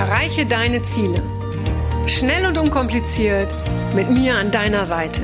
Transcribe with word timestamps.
Erreiche 0.00 0.46
deine 0.46 0.80
Ziele. 0.80 1.22
Schnell 2.06 2.46
und 2.46 2.56
unkompliziert 2.56 3.54
mit 3.94 4.10
mir 4.10 4.34
an 4.34 4.50
deiner 4.50 4.86
Seite. 4.86 5.20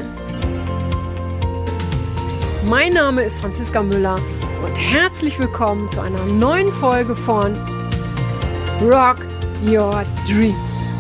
Mein 2.63 2.93
Name 2.93 3.23
ist 3.23 3.41
Franziska 3.41 3.83
Müller 3.83 4.21
und 4.63 4.77
herzlich 4.77 5.39
willkommen 5.39 5.89
zu 5.89 6.03
einer 6.03 6.27
neuen 6.27 6.71
Folge 6.71 7.15
von 7.15 7.57
Rock 8.83 9.17
Your 9.67 10.05
Dreams. 10.29 10.93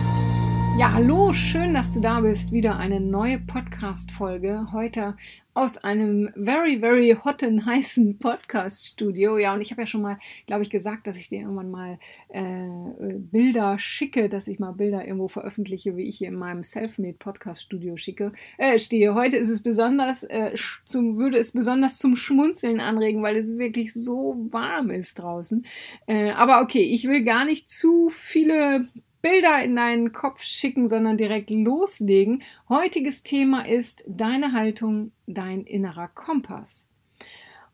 Ja, 0.78 0.94
hallo, 0.94 1.34
schön, 1.34 1.74
dass 1.74 1.92
du 1.92 2.00
da 2.00 2.20
bist. 2.20 2.52
Wieder 2.52 2.78
eine 2.78 2.98
neue 2.98 3.40
Podcast-Folge. 3.40 4.68
Heute 4.72 5.16
aus 5.56 5.78
einem 5.78 6.28
very, 6.36 6.80
very 6.80 7.16
hotten, 7.24 7.64
heißen 7.64 8.18
Podcast-Studio. 8.20 9.38
Ja, 9.38 9.54
und 9.54 9.62
ich 9.62 9.70
habe 9.70 9.82
ja 9.82 9.86
schon 9.86 10.02
mal, 10.02 10.18
glaube 10.46 10.62
ich, 10.62 10.70
gesagt, 10.70 11.06
dass 11.06 11.16
ich 11.16 11.30
dir 11.30 11.40
irgendwann 11.40 11.70
mal 11.70 11.98
äh, 12.28 13.14
Bilder 13.14 13.78
schicke, 13.78 14.28
dass 14.28 14.48
ich 14.48 14.58
mal 14.58 14.72
Bilder 14.72 15.06
irgendwo 15.06 15.28
veröffentliche, 15.28 15.96
wie 15.96 16.08
ich 16.08 16.18
hier 16.18 16.28
in 16.28 16.34
meinem 16.34 16.62
Selfmade-Podcast-Studio 16.62 17.96
schicke. 17.96 18.32
Äh, 18.58 18.78
stehe. 18.78 19.14
Heute 19.14 19.38
ist 19.38 19.48
es 19.48 19.62
besonders, 19.62 20.24
äh, 20.24 20.54
zum, 20.84 21.16
würde 21.16 21.38
es 21.38 21.52
besonders 21.52 21.96
zum 21.96 22.16
Schmunzeln 22.16 22.78
anregen, 22.78 23.22
weil 23.22 23.36
es 23.36 23.56
wirklich 23.56 23.94
so 23.94 24.36
warm 24.50 24.90
ist 24.90 25.14
draußen. 25.14 25.64
Äh, 26.06 26.32
aber 26.32 26.60
okay, 26.60 26.82
ich 26.82 27.08
will 27.08 27.24
gar 27.24 27.46
nicht 27.46 27.70
zu 27.70 28.10
viele 28.10 28.88
Bilder 29.26 29.60
in 29.64 29.74
deinen 29.74 30.12
Kopf 30.12 30.40
schicken, 30.44 30.86
sondern 30.86 31.16
direkt 31.16 31.50
loslegen. 31.50 32.44
Heutiges 32.68 33.24
Thema 33.24 33.66
ist 33.66 34.04
deine 34.06 34.52
Haltung, 34.52 35.10
dein 35.26 35.64
innerer 35.64 36.06
Kompass. 36.06 36.86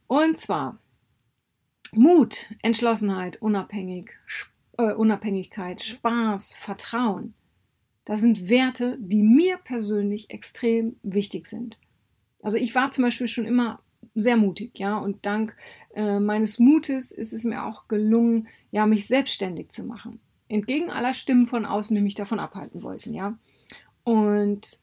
Und 0.07 0.41
zwar 0.41 0.79
Mut, 1.93 2.55
Entschlossenheit, 2.62 3.43
Unabhängig, 3.43 4.12
äh, 4.79 4.95
Unabhängigkeit, 4.95 5.83
Spaß, 5.83 6.55
Vertrauen. 6.55 7.34
Das 8.07 8.23
sind 8.23 8.49
Werte, 8.49 8.96
die 8.99 9.23
mir 9.23 9.59
persönlich 9.59 10.30
extrem 10.30 10.96
wichtig 11.02 11.49
sind. 11.49 11.77
Also 12.40 12.57
ich 12.57 12.74
war 12.74 12.93
zum 12.93 13.05
Beispiel 13.05 13.29
schon 13.29 13.45
immer 13.45 13.82
sehr 14.15 14.38
mutig, 14.38 14.79
ja, 14.79 14.96
und 14.96 15.27
dank 15.27 15.55
äh, 15.95 16.18
meines 16.18 16.59
Mutes 16.59 17.10
ist 17.12 17.34
es 17.34 17.45
mir 17.45 17.66
auch 17.66 17.88
gelungen, 17.88 18.49
ja, 18.71 18.87
mich 18.87 19.07
selbstständig 19.07 19.68
zu 19.68 19.84
machen 19.84 20.18
entgegen 20.53 20.91
aller 20.91 21.15
Stimmen 21.15 21.47
von 21.47 21.65
außen, 21.65 21.95
die 21.95 22.03
mich 22.03 22.15
davon 22.15 22.39
abhalten 22.39 22.83
wollten, 22.83 23.15
ja. 23.15 23.39
Und 24.05 24.81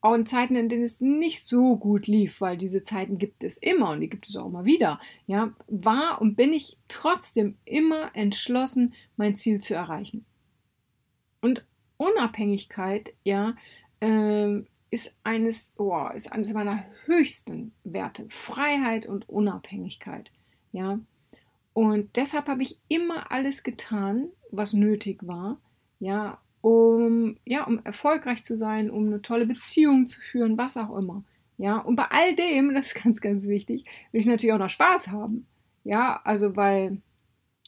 auch 0.00 0.14
in 0.14 0.26
Zeiten, 0.26 0.56
in 0.56 0.68
denen 0.68 0.82
es 0.82 1.00
nicht 1.00 1.44
so 1.44 1.76
gut 1.76 2.08
lief, 2.08 2.40
weil 2.40 2.58
diese 2.58 2.82
Zeiten 2.82 3.18
gibt 3.18 3.44
es 3.44 3.56
immer 3.56 3.90
und 3.90 4.00
die 4.00 4.08
gibt 4.08 4.28
es 4.28 4.36
auch 4.36 4.46
immer 4.46 4.64
wieder, 4.64 5.00
ja, 5.26 5.52
war 5.68 6.20
und 6.20 6.34
bin 6.34 6.52
ich 6.52 6.76
trotzdem 6.88 7.56
immer 7.64 8.10
entschlossen, 8.14 8.94
mein 9.16 9.36
Ziel 9.36 9.60
zu 9.60 9.74
erreichen. 9.74 10.24
Und 11.40 11.64
Unabhängigkeit, 11.98 13.14
ja, 13.22 13.54
äh, 14.00 14.60
ist 14.90 15.14
eines, 15.22 15.72
oh, 15.78 16.08
ist 16.14 16.32
eines 16.32 16.52
meiner 16.52 16.84
höchsten 17.06 17.72
Werte. 17.84 18.26
Freiheit 18.28 19.06
und 19.06 19.28
Unabhängigkeit, 19.28 20.32
ja. 20.72 20.98
Und 21.74 22.16
deshalb 22.16 22.48
habe 22.48 22.62
ich 22.62 22.78
immer 22.88 23.30
alles 23.30 23.62
getan, 23.62 24.28
was 24.50 24.72
nötig 24.74 25.26
war, 25.26 25.58
ja, 26.00 26.38
um, 26.60 27.36
ja, 27.44 27.64
um 27.64 27.80
erfolgreich 27.84 28.44
zu 28.44 28.56
sein, 28.56 28.90
um 28.90 29.06
eine 29.06 29.22
tolle 29.22 29.46
Beziehung 29.46 30.06
zu 30.06 30.20
führen, 30.20 30.58
was 30.58 30.76
auch 30.76 30.96
immer. 30.96 31.24
Ja, 31.58 31.78
und 31.78 31.96
bei 31.96 32.06
all 32.10 32.34
dem, 32.34 32.74
das 32.74 32.88
ist 32.88 33.02
ganz, 33.02 33.20
ganz 33.20 33.46
wichtig, 33.46 33.84
will 34.10 34.20
ich 34.20 34.26
natürlich 34.26 34.52
auch 34.52 34.58
noch 34.58 34.70
Spaß 34.70 35.08
haben. 35.08 35.46
Ja, 35.84 36.20
also 36.24 36.56
weil 36.56 36.98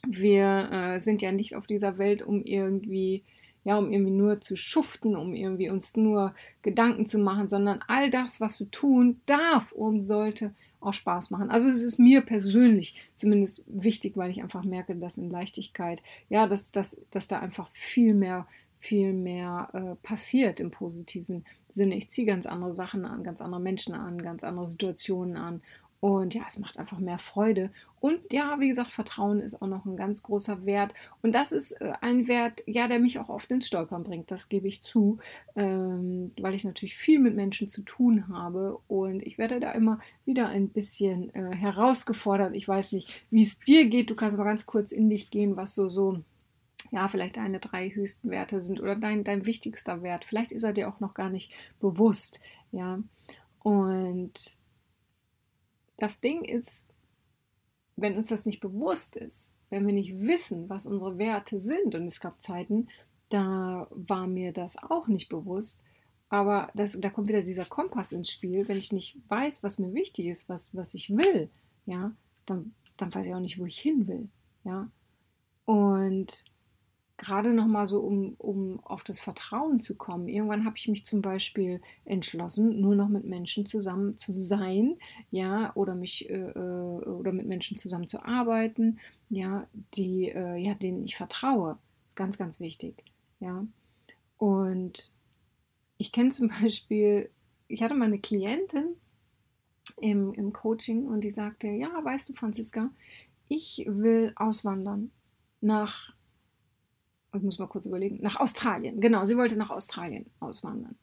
wir 0.06 0.70
äh, 0.70 1.00
sind 1.00 1.22
ja 1.22 1.32
nicht 1.32 1.56
auf 1.56 1.66
dieser 1.66 1.98
Welt, 1.98 2.22
um 2.22 2.42
irgendwie, 2.44 3.24
ja, 3.64 3.78
um 3.78 3.92
irgendwie 3.92 4.12
nur 4.12 4.40
zu 4.40 4.56
schuften, 4.56 5.16
um 5.16 5.34
irgendwie 5.34 5.70
uns 5.70 5.96
nur 5.96 6.34
Gedanken 6.62 7.06
zu 7.06 7.18
machen, 7.18 7.48
sondern 7.48 7.80
all 7.88 8.10
das, 8.10 8.40
was 8.40 8.60
wir 8.60 8.70
tun, 8.70 9.20
darf 9.26 9.72
und 9.72 10.02
sollte 10.02 10.54
auch 10.84 10.94
Spaß 10.94 11.30
machen. 11.30 11.50
Also 11.50 11.68
es 11.68 11.82
ist 11.82 11.98
mir 11.98 12.20
persönlich 12.20 13.00
zumindest 13.14 13.64
wichtig, 13.66 14.16
weil 14.16 14.30
ich 14.30 14.42
einfach 14.42 14.64
merke, 14.64 14.94
dass 14.94 15.18
in 15.18 15.30
Leichtigkeit, 15.30 16.02
ja, 16.28 16.46
dass, 16.46 16.72
dass, 16.72 17.00
dass 17.10 17.28
da 17.28 17.40
einfach 17.40 17.68
viel 17.72 18.14
mehr 18.14 18.46
viel 18.84 19.14
mehr 19.14 19.70
äh, 19.72 20.06
passiert 20.06 20.60
im 20.60 20.70
positiven 20.70 21.46
Sinne. 21.70 21.96
Ich 21.96 22.10
ziehe 22.10 22.26
ganz 22.26 22.44
andere 22.44 22.74
Sachen 22.74 23.06
an, 23.06 23.24
ganz 23.24 23.40
andere 23.40 23.60
Menschen 23.60 23.94
an, 23.94 24.20
ganz 24.20 24.44
andere 24.44 24.68
Situationen 24.68 25.38
an 25.38 25.62
und 26.04 26.34
ja, 26.34 26.42
es 26.46 26.58
macht 26.58 26.78
einfach 26.78 26.98
mehr 26.98 27.16
Freude. 27.16 27.70
Und 27.98 28.30
ja, 28.30 28.60
wie 28.60 28.68
gesagt, 28.68 28.90
Vertrauen 28.90 29.40
ist 29.40 29.62
auch 29.62 29.66
noch 29.66 29.86
ein 29.86 29.96
ganz 29.96 30.22
großer 30.22 30.66
Wert. 30.66 30.92
Und 31.22 31.32
das 31.32 31.50
ist 31.50 31.80
äh, 31.80 31.94
ein 32.02 32.28
Wert, 32.28 32.62
ja, 32.66 32.88
der 32.88 32.98
mich 32.98 33.18
auch 33.18 33.30
oft 33.30 33.50
ins 33.50 33.68
Stolpern 33.68 34.04
bringt. 34.04 34.30
Das 34.30 34.50
gebe 34.50 34.68
ich 34.68 34.82
zu, 34.82 35.16
ähm, 35.56 36.32
weil 36.38 36.52
ich 36.52 36.64
natürlich 36.64 36.98
viel 36.98 37.20
mit 37.20 37.34
Menschen 37.34 37.68
zu 37.68 37.80
tun 37.80 38.28
habe. 38.28 38.78
Und 38.86 39.22
ich 39.22 39.38
werde 39.38 39.60
da 39.60 39.72
immer 39.72 39.98
wieder 40.26 40.50
ein 40.50 40.68
bisschen 40.68 41.34
äh, 41.34 41.56
herausgefordert. 41.56 42.54
Ich 42.54 42.68
weiß 42.68 42.92
nicht, 42.92 43.22
wie 43.30 43.42
es 43.42 43.58
dir 43.60 43.88
geht. 43.88 44.10
Du 44.10 44.14
kannst 44.14 44.36
mal 44.36 44.44
ganz 44.44 44.66
kurz 44.66 44.92
in 44.92 45.08
dich 45.08 45.30
gehen, 45.30 45.56
was 45.56 45.74
so, 45.74 45.88
so, 45.88 46.20
ja, 46.90 47.08
vielleicht 47.08 47.38
deine 47.38 47.60
drei 47.60 47.88
höchsten 47.88 48.28
Werte 48.28 48.60
sind 48.60 48.78
oder 48.78 48.94
dein, 48.94 49.24
dein 49.24 49.46
wichtigster 49.46 50.02
Wert. 50.02 50.26
Vielleicht 50.26 50.52
ist 50.52 50.64
er 50.64 50.74
dir 50.74 50.90
auch 50.90 51.00
noch 51.00 51.14
gar 51.14 51.30
nicht 51.30 51.50
bewusst. 51.80 52.42
Ja. 52.72 52.98
Und 53.62 54.58
das 55.96 56.20
Ding 56.20 56.44
ist, 56.44 56.92
wenn 57.96 58.16
uns 58.16 58.28
das 58.28 58.46
nicht 58.46 58.60
bewusst 58.60 59.16
ist, 59.16 59.54
wenn 59.70 59.86
wir 59.86 59.94
nicht 59.94 60.20
wissen, 60.20 60.68
was 60.68 60.86
unsere 60.86 61.18
Werte 61.18 61.58
sind, 61.58 61.94
und 61.94 62.06
es 62.06 62.20
gab 62.20 62.40
Zeiten, 62.40 62.88
da 63.28 63.86
war 63.90 64.26
mir 64.26 64.52
das 64.52 64.76
auch 64.82 65.08
nicht 65.08 65.28
bewusst, 65.28 65.82
aber 66.28 66.70
das, 66.74 66.98
da 67.00 67.10
kommt 67.10 67.28
wieder 67.28 67.42
dieser 67.42 67.64
Kompass 67.64 68.12
ins 68.12 68.30
Spiel. 68.30 68.66
Wenn 68.66 68.76
ich 68.76 68.92
nicht 68.92 69.18
weiß, 69.28 69.62
was 69.62 69.78
mir 69.78 69.92
wichtig 69.94 70.26
ist, 70.26 70.48
was, 70.48 70.74
was 70.74 70.94
ich 70.94 71.10
will, 71.10 71.48
ja, 71.86 72.12
dann, 72.46 72.74
dann 72.96 73.14
weiß 73.14 73.26
ich 73.26 73.34
auch 73.34 73.40
nicht, 73.40 73.58
wo 73.58 73.66
ich 73.66 73.78
hin 73.78 74.08
will, 74.08 74.28
ja. 74.64 74.90
Und 75.64 76.44
gerade 77.16 77.54
nochmal 77.54 77.86
so, 77.86 78.00
um, 78.00 78.34
um 78.38 78.80
auf 78.84 79.04
das 79.04 79.20
Vertrauen 79.20 79.78
zu 79.80 79.96
kommen. 79.96 80.28
Irgendwann 80.28 80.64
habe 80.64 80.76
ich 80.76 80.88
mich 80.88 81.06
zum 81.06 81.22
Beispiel 81.22 81.80
entschlossen, 82.04 82.80
nur 82.80 82.94
noch 82.94 83.08
mit 83.08 83.24
Menschen 83.24 83.66
zusammen 83.66 84.18
zu 84.18 84.32
sein, 84.32 84.96
ja, 85.30 85.72
oder 85.74 85.94
mich 85.94 86.28
äh, 86.28 86.50
äh, 86.50 86.58
oder 86.58 87.32
mit 87.32 87.46
Menschen 87.46 87.78
zusammen 87.78 88.08
zu 88.08 88.24
arbeiten, 88.24 88.98
ja, 89.28 89.66
die, 89.96 90.28
äh, 90.28 90.56
ja, 90.56 90.74
denen 90.74 91.04
ich 91.04 91.16
vertraue. 91.16 91.78
Ist 92.08 92.16
ganz, 92.16 92.36
ganz 92.36 92.58
wichtig, 92.58 93.04
ja. 93.38 93.64
Und 94.36 95.12
ich 95.98 96.10
kenne 96.10 96.30
zum 96.30 96.48
Beispiel, 96.60 97.30
ich 97.68 97.82
hatte 97.82 97.94
mal 97.94 98.06
eine 98.06 98.18
Klientin 98.18 98.96
im, 100.00 100.34
im 100.34 100.52
Coaching 100.52 101.06
und 101.06 101.22
die 101.22 101.30
sagte, 101.30 101.68
ja, 101.68 101.90
weißt 102.02 102.28
du, 102.28 102.32
Franziska, 102.34 102.90
ich 103.48 103.84
will 103.86 104.32
auswandern 104.34 105.12
nach 105.60 106.12
ich 107.38 107.42
muss 107.42 107.58
mal 107.58 107.66
kurz 107.66 107.86
überlegen, 107.86 108.18
nach 108.22 108.40
Australien. 108.40 109.00
Genau, 109.00 109.24
sie 109.24 109.36
wollte 109.36 109.56
nach 109.56 109.70
Australien 109.70 110.26
auswandern. 110.40 110.96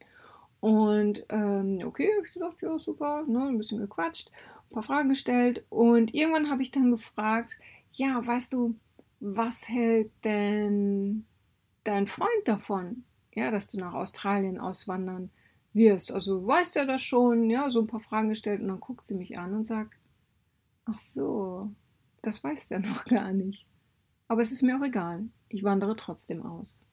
Und 0.60 1.26
ähm, 1.28 1.80
okay, 1.84 2.08
habe 2.16 2.26
ich 2.26 2.34
gesagt, 2.34 2.62
ja, 2.62 2.78
super, 2.78 3.24
ne, 3.26 3.48
ein 3.48 3.58
bisschen 3.58 3.80
gequatscht, 3.80 4.30
ein 4.70 4.74
paar 4.74 4.82
Fragen 4.84 5.08
gestellt. 5.08 5.64
Und 5.70 6.14
irgendwann 6.14 6.50
habe 6.50 6.62
ich 6.62 6.70
dann 6.70 6.92
gefragt, 6.92 7.58
ja, 7.92 8.24
weißt 8.24 8.52
du, 8.52 8.76
was 9.18 9.68
hält 9.68 10.12
denn 10.24 11.24
dein 11.84 12.06
Freund 12.06 12.46
davon, 12.46 13.04
ja, 13.34 13.50
dass 13.50 13.68
du 13.68 13.78
nach 13.78 13.94
Australien 13.94 14.58
auswandern 14.58 15.30
wirst? 15.72 16.12
Also 16.12 16.46
weißt 16.46 16.76
du 16.76 16.86
das 16.86 17.02
schon? 17.02 17.50
Ja, 17.50 17.70
so 17.70 17.80
ein 17.80 17.88
paar 17.88 18.00
Fragen 18.00 18.28
gestellt 18.28 18.60
und 18.60 18.68
dann 18.68 18.80
guckt 18.80 19.04
sie 19.04 19.16
mich 19.16 19.38
an 19.38 19.54
und 19.54 19.66
sagt, 19.66 19.94
ach 20.84 20.98
so, 20.98 21.70
das 22.22 22.42
weiß 22.42 22.68
der 22.68 22.78
noch 22.80 23.04
gar 23.04 23.32
nicht. 23.32 23.66
Aber 24.32 24.40
es 24.40 24.50
ist 24.50 24.62
mir 24.62 24.78
auch 24.78 24.84
egal 24.84 25.28
ich 25.52 25.62
wandere 25.62 25.96
trotzdem 25.96 26.44
aus. 26.44 26.86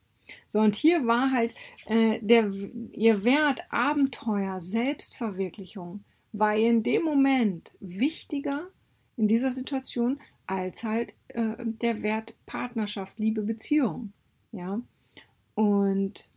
So, 0.47 0.59
und 0.59 0.75
hier 0.75 1.07
war 1.07 1.31
halt 1.31 1.56
äh, 1.88 2.19
der, 2.21 2.51
ihr 2.51 3.24
Wert 3.24 3.62
Abenteuer, 3.69 4.62
Selbstverwirklichung, 4.62 6.03
war 6.33 6.56
in 6.56 6.83
dem 6.83 7.03
Moment 7.03 7.75
wichtiger 7.80 8.68
in 9.18 9.27
dieser 9.27 9.51
Situation 9.51 10.19
als 10.45 10.83
halt 10.83 11.15
äh, 11.30 11.56
der 11.57 12.03
Wert 12.03 12.38
Partnerschaft, 12.45 13.18
Liebe, 13.18 13.42
Beziehung. 13.42 14.13
Ja, 14.51 14.81
und 15.56 16.30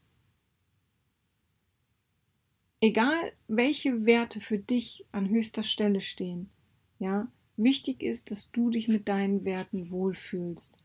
egal 2.80 3.32
welche 3.48 4.06
Werte 4.06 4.40
für 4.40 4.58
dich 4.58 5.04
an 5.12 5.28
höchster 5.28 5.64
Stelle 5.64 6.00
stehen, 6.00 6.50
ja, 6.98 7.28
wichtig 7.56 8.02
ist, 8.02 8.30
dass 8.30 8.50
du 8.52 8.70
dich 8.70 8.88
mit 8.88 9.08
deinen 9.08 9.44
Werten 9.44 9.90
wohlfühlst 9.90 10.81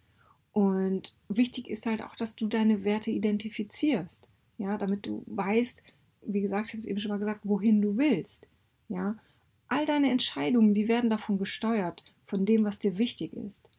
und 0.58 1.14
wichtig 1.30 1.70
ist 1.70 1.86
halt 1.86 2.02
auch, 2.02 2.16
dass 2.16 2.36
du 2.36 2.48
deine 2.48 2.84
Werte 2.84 3.12
identifizierst, 3.12 4.28
ja, 4.58 4.80
damit 4.80 5.06
du 5.06 5.22
weißt, 5.28 5.84
wie 6.24 6.42
gesagt, 6.42 6.66
ich 6.66 6.74
habe 6.74 6.80
es 6.80 6.88
eben 6.88 7.00
schon 7.00 7.12
mal 7.12 7.20
gesagt, 7.20 7.42
wohin 7.44 7.80
du 7.80 7.96
willst, 7.96 8.48
ja. 8.90 9.20
All 9.68 9.86
deine 9.86 10.10
Entscheidungen, 10.10 10.74
die 10.74 10.88
werden 10.88 11.12
davon 11.12 11.38
gesteuert, 11.38 12.04
von 12.26 12.44
dem, 12.48 12.64
was 12.64 12.80
dir 12.80 12.98
wichtig 12.98 13.34
ist. 13.34 13.70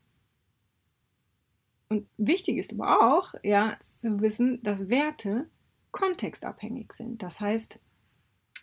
Und 1.88 2.06
wichtig 2.16 2.58
ist 2.58 2.72
aber 2.72 3.12
auch, 3.12 3.34
ja, 3.42 3.76
zu 3.80 4.20
wissen, 4.20 4.62
dass 4.62 4.88
Werte 4.88 5.48
kontextabhängig 5.90 6.92
sind. 6.92 7.24
Das 7.24 7.40
heißt, 7.40 7.80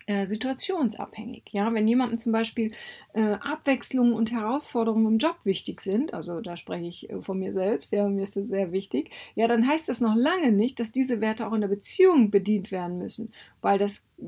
äh, 0.07 0.28
situationsabhängig. 0.28 1.46
Ja, 1.50 1.74
wenn 1.74 1.88
jemandem 1.88 2.19
zum 2.19 2.31
Beispiel 2.31 2.72
äh, 3.13 3.38
Abwechslung 3.42 4.13
und 4.13 4.31
Herausforderungen 4.31 5.13
im 5.13 5.18
Job 5.18 5.38
wichtig 5.46 5.81
sind, 5.81 6.13
also 6.13 6.42
da 6.42 6.57
spreche 6.57 6.86
ich 6.86 7.10
äh, 7.10 7.22
von 7.22 7.40
mir 7.40 7.54
selbst, 7.54 7.92
ja, 7.92 8.07
mir 8.07 8.24
ist 8.24 8.36
das 8.36 8.48
sehr 8.48 8.72
wichtig, 8.72 9.10
ja, 9.34 9.48
dann 9.48 9.68
heißt 9.68 9.90
das 9.90 10.02
noch 10.02 10.16
lange 10.16 10.52
nicht, 10.52 10.80
dass 10.80 10.92
diese 10.92 11.22
Werte 11.22 11.48
auch 11.48 11.54
in 11.54 11.62
der 11.62 11.69
Beziehung 11.69 12.30
bedient 12.30 12.72
werden 12.72 13.00
müssen, 13.00 13.31
weil 13.62 13.80
das 13.80 14.07
äh, 14.19 14.25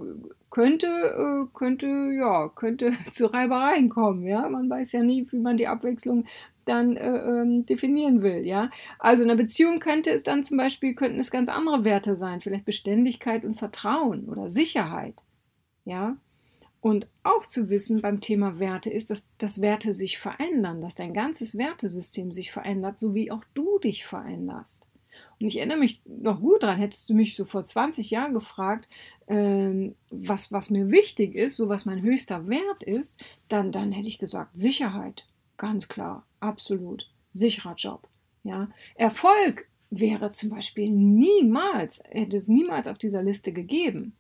könnte, 0.49 0.87
äh, 0.87 1.45
könnte, 1.53 1.87
ja, 1.87 2.49
könnte 2.49 2.93
zu 3.11 3.27
Reibereien 3.27 3.89
kommen, 3.89 4.25
ja. 4.25 4.49
Man 4.49 4.69
weiß 4.69 4.93
ja 4.93 5.03
nie, 5.03 5.27
wie 5.31 5.39
man 5.39 5.57
die 5.57 5.67
Abwechslung 5.67 6.25
dann 6.65 6.97
äh, 6.97 7.07
ähm, 7.07 7.67
definieren 7.67 8.23
will, 8.23 8.45
ja. 8.47 8.71
Also 8.97 9.23
in 9.23 9.29
einer 9.29 9.37
Beziehung 9.37 9.79
könnte 9.79 10.09
es 10.09 10.23
dann 10.23 10.43
zum 10.43 10.57
Beispiel, 10.57 10.95
könnten 10.95 11.19
es 11.19 11.29
ganz 11.29 11.49
andere 11.49 11.83
Werte 11.85 12.15
sein, 12.15 12.41
vielleicht 12.41 12.65
Beständigkeit 12.65 13.45
und 13.45 13.59
Vertrauen 13.59 14.27
oder 14.27 14.49
Sicherheit 14.49 15.23
ja. 15.87 16.17
Und 16.79 17.07
auch 17.23 17.45
zu 17.45 17.69
wissen 17.69 18.01
beim 18.01 18.21
Thema 18.21 18.59
Werte 18.59 18.89
ist, 18.89 19.09
dass, 19.09 19.27
dass 19.39 19.61
Werte 19.61 19.93
sich 19.93 20.19
verändern, 20.19 20.81
dass 20.81 20.95
dein 20.95 21.13
ganzes 21.13 21.57
Wertesystem 21.57 22.31
sich 22.31 22.51
verändert, 22.51 22.99
so 22.99 23.15
wie 23.15 23.31
auch 23.31 23.43
du 23.55 23.79
dich 23.79 24.05
veränderst. 24.05 24.85
Und 25.39 25.47
ich 25.47 25.57
erinnere 25.57 25.79
mich 25.79 26.01
noch 26.05 26.39
gut 26.39 26.63
daran, 26.63 26.77
hättest 26.77 27.09
du 27.09 27.13
mich 27.13 27.35
so 27.35 27.45
vor 27.45 27.63
20 27.63 28.11
Jahren 28.11 28.33
gefragt, 28.33 28.89
ähm, 29.27 29.95
was, 30.09 30.51
was 30.51 30.69
mir 30.69 30.89
wichtig 30.89 31.35
ist, 31.35 31.57
so 31.57 31.69
was 31.69 31.85
mein 31.85 32.01
höchster 32.01 32.47
Wert 32.47 32.83
ist, 32.83 33.23
dann, 33.49 33.71
dann 33.71 33.91
hätte 33.91 34.07
ich 34.07 34.19
gesagt, 34.19 34.51
Sicherheit. 34.53 35.25
Ganz 35.57 35.87
klar, 35.87 36.25
absolut. 36.39 37.09
Sicherer 37.33 37.75
Job. 37.75 38.07
Ja. 38.43 38.69
Erfolg 38.95 39.67
wäre 39.89 40.31
zum 40.33 40.49
Beispiel 40.49 40.89
niemals, 40.89 42.03
hätte 42.09 42.37
es 42.37 42.47
niemals 42.47 42.87
auf 42.87 42.97
dieser 42.97 43.23
Liste 43.23 43.51
gegeben. 43.51 44.15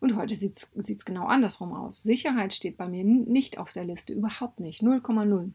Und 0.00 0.16
heute 0.16 0.34
sieht 0.34 0.56
es 0.74 1.04
genau 1.04 1.26
andersrum 1.26 1.72
aus. 1.72 2.02
Sicherheit 2.02 2.54
steht 2.54 2.76
bei 2.76 2.88
mir 2.88 3.04
nicht 3.04 3.58
auf 3.58 3.72
der 3.72 3.84
Liste, 3.84 4.12
überhaupt 4.12 4.60
nicht. 4.60 4.82
0,0. 4.82 5.50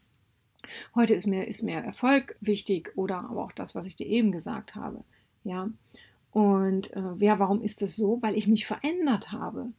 Heute 0.94 1.14
ist 1.14 1.26
mir, 1.26 1.46
ist 1.46 1.62
mir 1.62 1.78
Erfolg 1.78 2.36
wichtig 2.40 2.92
oder 2.96 3.28
aber 3.28 3.44
auch 3.44 3.52
das, 3.52 3.74
was 3.74 3.86
ich 3.86 3.96
dir 3.96 4.06
eben 4.06 4.32
gesagt 4.32 4.74
habe. 4.74 5.04
Ja. 5.44 5.68
Und 6.30 6.92
äh, 6.94 7.14
ja, 7.18 7.38
warum 7.38 7.62
ist 7.62 7.82
das 7.82 7.96
so? 7.96 8.18
Weil 8.22 8.36
ich 8.36 8.48
mich 8.48 8.66
verändert 8.66 9.32
habe. 9.32 9.72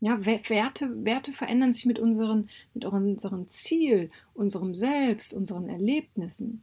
Ja, 0.00 0.24
Werte, 0.26 1.04
Werte 1.04 1.32
verändern 1.32 1.72
sich 1.72 1.86
mit 1.86 1.98
unseren, 1.98 2.50
mit 2.74 2.84
unserem 2.84 3.48
Ziel, 3.48 4.10
unserem 4.34 4.74
Selbst, 4.74 5.32
unseren 5.32 5.68
Erlebnissen. 5.68 6.62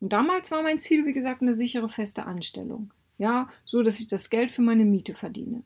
Und 0.00 0.12
damals 0.12 0.50
war 0.50 0.62
mein 0.62 0.80
Ziel, 0.80 1.04
wie 1.06 1.12
gesagt, 1.12 1.42
eine 1.42 1.54
sichere, 1.54 1.88
feste 1.88 2.24
Anstellung. 2.24 2.92
Ja, 3.18 3.48
so 3.64 3.82
dass 3.82 4.00
ich 4.00 4.08
das 4.08 4.30
Geld 4.30 4.52
für 4.52 4.62
meine 4.62 4.84
Miete 4.84 5.14
verdiene. 5.14 5.62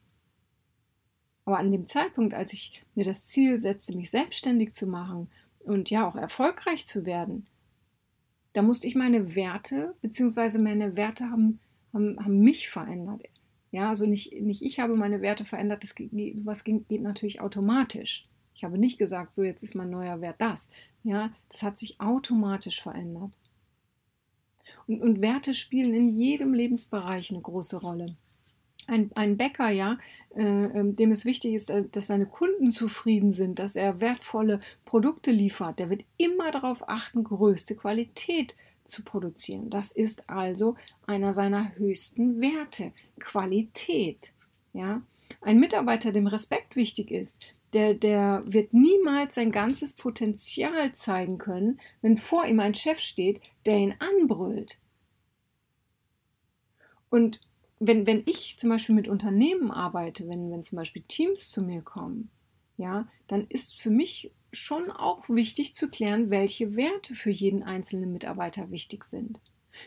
Aber 1.45 1.57
an 1.57 1.71
dem 1.71 1.87
Zeitpunkt, 1.87 2.33
als 2.33 2.53
ich 2.53 2.83
mir 2.95 3.03
das 3.03 3.25
Ziel 3.25 3.59
setzte, 3.59 3.95
mich 3.95 4.09
selbstständig 4.09 4.73
zu 4.73 4.87
machen 4.87 5.29
und 5.59 5.89
ja 5.89 6.07
auch 6.07 6.15
erfolgreich 6.15 6.87
zu 6.87 7.05
werden, 7.05 7.47
da 8.53 8.61
musste 8.61 8.87
ich 8.87 8.95
meine 8.95 9.35
Werte, 9.35 9.95
beziehungsweise 10.01 10.61
meine 10.61 10.95
Werte 10.95 11.29
haben, 11.29 11.59
haben, 11.93 12.19
haben 12.19 12.39
mich 12.39 12.69
verändert. 12.69 13.21
Ja, 13.71 13.89
also 13.89 14.05
nicht, 14.05 14.33
nicht 14.41 14.61
ich 14.61 14.79
habe 14.79 14.95
meine 14.95 15.21
Werte 15.21 15.45
verändert, 15.45 15.83
das, 15.83 15.95
sowas 16.35 16.63
geht, 16.63 16.89
geht 16.89 17.01
natürlich 17.01 17.39
automatisch. 17.39 18.27
Ich 18.53 18.65
habe 18.65 18.77
nicht 18.77 18.97
gesagt, 18.97 19.33
so 19.33 19.43
jetzt 19.43 19.63
ist 19.63 19.75
mein 19.75 19.89
neuer 19.89 20.19
Wert 20.19 20.35
das. 20.39 20.71
Ja, 21.03 21.31
das 21.49 21.63
hat 21.63 21.79
sich 21.79 21.99
automatisch 21.99 22.81
verändert. 22.81 23.31
Und, 24.87 25.01
und 25.01 25.21
Werte 25.21 25.53
spielen 25.53 25.93
in 25.93 26.09
jedem 26.09 26.53
Lebensbereich 26.53 27.31
eine 27.31 27.41
große 27.41 27.77
Rolle. 27.77 28.15
Ein, 28.87 29.11
ein 29.13 29.37
Bäcker, 29.37 29.69
ja, 29.69 29.97
äh, 30.35 30.41
ähm, 30.41 30.95
dem 30.95 31.11
es 31.11 31.25
wichtig 31.25 31.53
ist, 31.53 31.69
äh, 31.69 31.83
dass 31.91 32.07
seine 32.07 32.25
Kunden 32.25 32.71
zufrieden 32.71 33.31
sind, 33.33 33.59
dass 33.59 33.75
er 33.75 33.99
wertvolle 33.99 34.59
Produkte 34.85 35.31
liefert, 35.31 35.79
der 35.79 35.89
wird 35.89 36.03
immer 36.17 36.51
darauf 36.51 36.87
achten, 36.89 37.23
größte 37.23 37.75
Qualität 37.75 38.55
zu 38.83 39.03
produzieren. 39.03 39.69
Das 39.69 39.91
ist 39.91 40.29
also 40.29 40.75
einer 41.05 41.33
seiner 41.33 41.75
höchsten 41.75 42.41
Werte, 42.41 42.91
Qualität. 43.19 44.31
Ja, 44.73 45.01
ein 45.41 45.59
Mitarbeiter, 45.59 46.11
dem 46.11 46.27
Respekt 46.27 46.75
wichtig 46.75 47.11
ist, 47.11 47.45
der, 47.73 47.93
der 47.93 48.43
wird 48.45 48.73
niemals 48.73 49.35
sein 49.35 49.51
ganzes 49.51 49.95
Potenzial 49.95 50.93
zeigen 50.93 51.37
können, 51.37 51.79
wenn 52.01 52.17
vor 52.17 52.45
ihm 52.45 52.59
ein 52.59 52.75
Chef 52.75 52.99
steht, 52.99 53.41
der 53.65 53.77
ihn 53.77 53.95
anbrüllt. 53.99 54.79
Und 57.09 57.41
wenn, 57.79 58.05
wenn 58.05 58.23
ich 58.25 58.57
zum 58.57 58.69
Beispiel 58.69 58.95
mit 58.95 59.07
Unternehmen 59.07 59.71
arbeite, 59.71 60.27
wenn, 60.27 60.51
wenn 60.51 60.63
zum 60.63 60.75
Beispiel 60.75 61.03
Teams 61.07 61.49
zu 61.49 61.63
mir 61.63 61.81
kommen, 61.81 62.29
ja, 62.77 63.07
dann 63.27 63.47
ist 63.47 63.79
für 63.81 63.89
mich 63.89 64.31
schon 64.53 64.91
auch 64.91 65.29
wichtig 65.29 65.75
zu 65.75 65.89
klären, 65.89 66.29
welche 66.29 66.75
Werte 66.75 67.15
für 67.15 67.31
jeden 67.31 67.63
einzelnen 67.63 68.11
Mitarbeiter 68.11 68.69
wichtig 68.71 69.05
sind. 69.05 69.39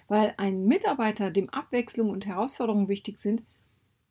Weil 0.09 0.35
ein 0.39 0.65
Mitarbeiter, 0.65 1.31
dem 1.31 1.51
Abwechslung 1.51 2.11
und 2.11 2.27
Herausforderungen 2.27 2.89
wichtig 2.89 3.21
sind, 3.21 3.43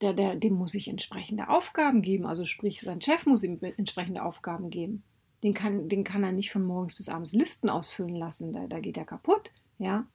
der, 0.04 0.14
der, 0.14 0.36
dem 0.36 0.56
muss 0.56 0.76
ich 0.76 0.90
entsprechende 0.90 1.48
Aufgaben 1.48 2.02
geben. 2.02 2.26
Also 2.26 2.46
sprich, 2.46 2.82
sein 2.82 3.02
Chef 3.02 3.26
muss 3.26 3.44
ihm 3.44 3.60
entsprechende 3.78 4.24
Aufgaben 4.24 4.70
geben. 4.70 5.04
Den 5.44 5.54
kann, 5.54 5.88
den 5.88 6.04
kann 6.04 6.24
er 6.24 6.34
nicht 6.34 6.52
von 6.52 6.64
morgens 6.64 6.96
bis 6.96 7.08
abends 7.08 7.32
Listen 7.32 7.70
ausfüllen 7.70 8.16
lassen. 8.16 8.52
Da, 8.52 8.68
da 8.68 8.80
geht 8.82 8.98
er 8.98 9.06
kaputt. 9.06 9.52
Ja. 9.80 10.06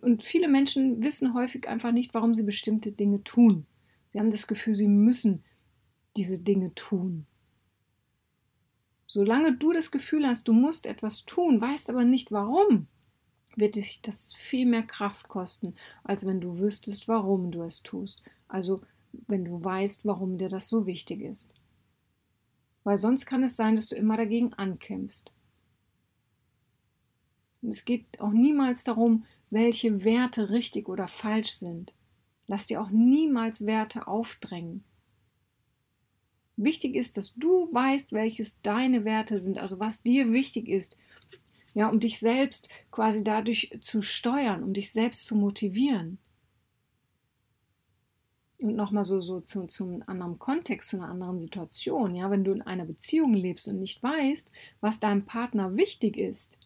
Und 0.00 0.24
viele 0.24 0.48
Menschen 0.48 1.00
wissen 1.00 1.32
häufig 1.34 1.68
einfach 1.68 1.92
nicht, 1.92 2.12
warum 2.12 2.34
sie 2.34 2.42
bestimmte 2.42 2.90
Dinge 2.90 3.22
tun. 3.22 3.66
Sie 4.12 4.18
haben 4.18 4.32
das 4.32 4.48
Gefühl, 4.48 4.74
sie 4.74 4.88
müssen 4.88 5.44
diese 6.16 6.38
Dinge 6.38 6.74
tun. 6.74 7.26
Solange 9.06 9.56
du 9.56 9.72
das 9.72 9.92
Gefühl 9.92 10.26
hast, 10.26 10.48
du 10.48 10.52
musst 10.52 10.86
etwas 10.86 11.24
tun, 11.24 11.60
weißt 11.60 11.88
aber 11.88 12.04
nicht 12.04 12.32
warum, 12.32 12.88
wird 13.56 13.76
dich 13.76 14.00
das 14.02 14.34
viel 14.34 14.66
mehr 14.66 14.82
Kraft 14.82 15.28
kosten, 15.28 15.74
als 16.02 16.26
wenn 16.26 16.40
du 16.40 16.58
wüsstest, 16.58 17.08
warum 17.08 17.50
du 17.50 17.62
es 17.62 17.82
tust. 17.82 18.22
Also 18.48 18.82
wenn 19.26 19.44
du 19.44 19.62
weißt, 19.62 20.04
warum 20.04 20.38
dir 20.38 20.48
das 20.48 20.68
so 20.68 20.86
wichtig 20.86 21.20
ist. 21.20 21.50
Weil 22.82 22.98
sonst 22.98 23.26
kann 23.26 23.42
es 23.42 23.56
sein, 23.56 23.76
dass 23.76 23.88
du 23.88 23.96
immer 23.96 24.16
dagegen 24.16 24.52
ankämpfst. 24.54 25.32
Und 27.62 27.70
es 27.70 27.84
geht 27.84 28.20
auch 28.20 28.32
niemals 28.32 28.84
darum, 28.84 29.24
welche 29.50 30.04
Werte 30.04 30.50
richtig 30.50 30.88
oder 30.88 31.08
falsch 31.08 31.52
sind. 31.52 31.92
Lass 32.46 32.66
dir 32.66 32.82
auch 32.82 32.90
niemals 32.90 33.64
Werte 33.64 34.06
aufdrängen. 34.06 34.84
Wichtig 36.56 36.94
ist, 36.94 37.16
dass 37.16 37.34
du 37.34 37.72
weißt, 37.72 38.12
welches 38.12 38.60
deine 38.60 39.04
Werte 39.04 39.40
sind, 39.40 39.58
also 39.58 39.80
was 39.80 40.02
dir 40.02 40.30
wichtig 40.32 40.68
ist 40.68 40.96
ja, 41.74 41.88
um 41.88 42.00
dich 42.00 42.18
selbst 42.18 42.70
quasi 42.90 43.24
dadurch 43.24 43.76
zu 43.82 44.00
steuern, 44.00 44.62
um 44.62 44.72
dich 44.72 44.92
selbst 44.92 45.26
zu 45.26 45.36
motivieren. 45.36 46.18
Und 48.58 48.76
nochmal 48.76 49.04
so, 49.04 49.20
so 49.20 49.40
zu, 49.40 49.66
zu 49.66 49.84
einem 49.84 50.04
anderen 50.06 50.38
Kontext, 50.38 50.90
zu 50.90 50.96
einer 50.96 51.08
anderen 51.08 51.40
Situation, 51.40 52.14
ja, 52.14 52.30
wenn 52.30 52.44
du 52.44 52.52
in 52.52 52.62
einer 52.62 52.84
Beziehung 52.84 53.34
lebst 53.34 53.68
und 53.68 53.80
nicht 53.80 54.02
weißt, 54.02 54.50
was 54.80 55.00
deinem 55.00 55.26
Partner 55.26 55.76
wichtig 55.76 56.16
ist, 56.16 56.58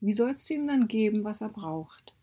wie 0.00 0.12
sollst 0.12 0.48
du 0.48 0.54
ihm 0.54 0.68
dann 0.68 0.88
geben, 0.88 1.24
was 1.24 1.40
er 1.40 1.48
braucht? 1.48 2.14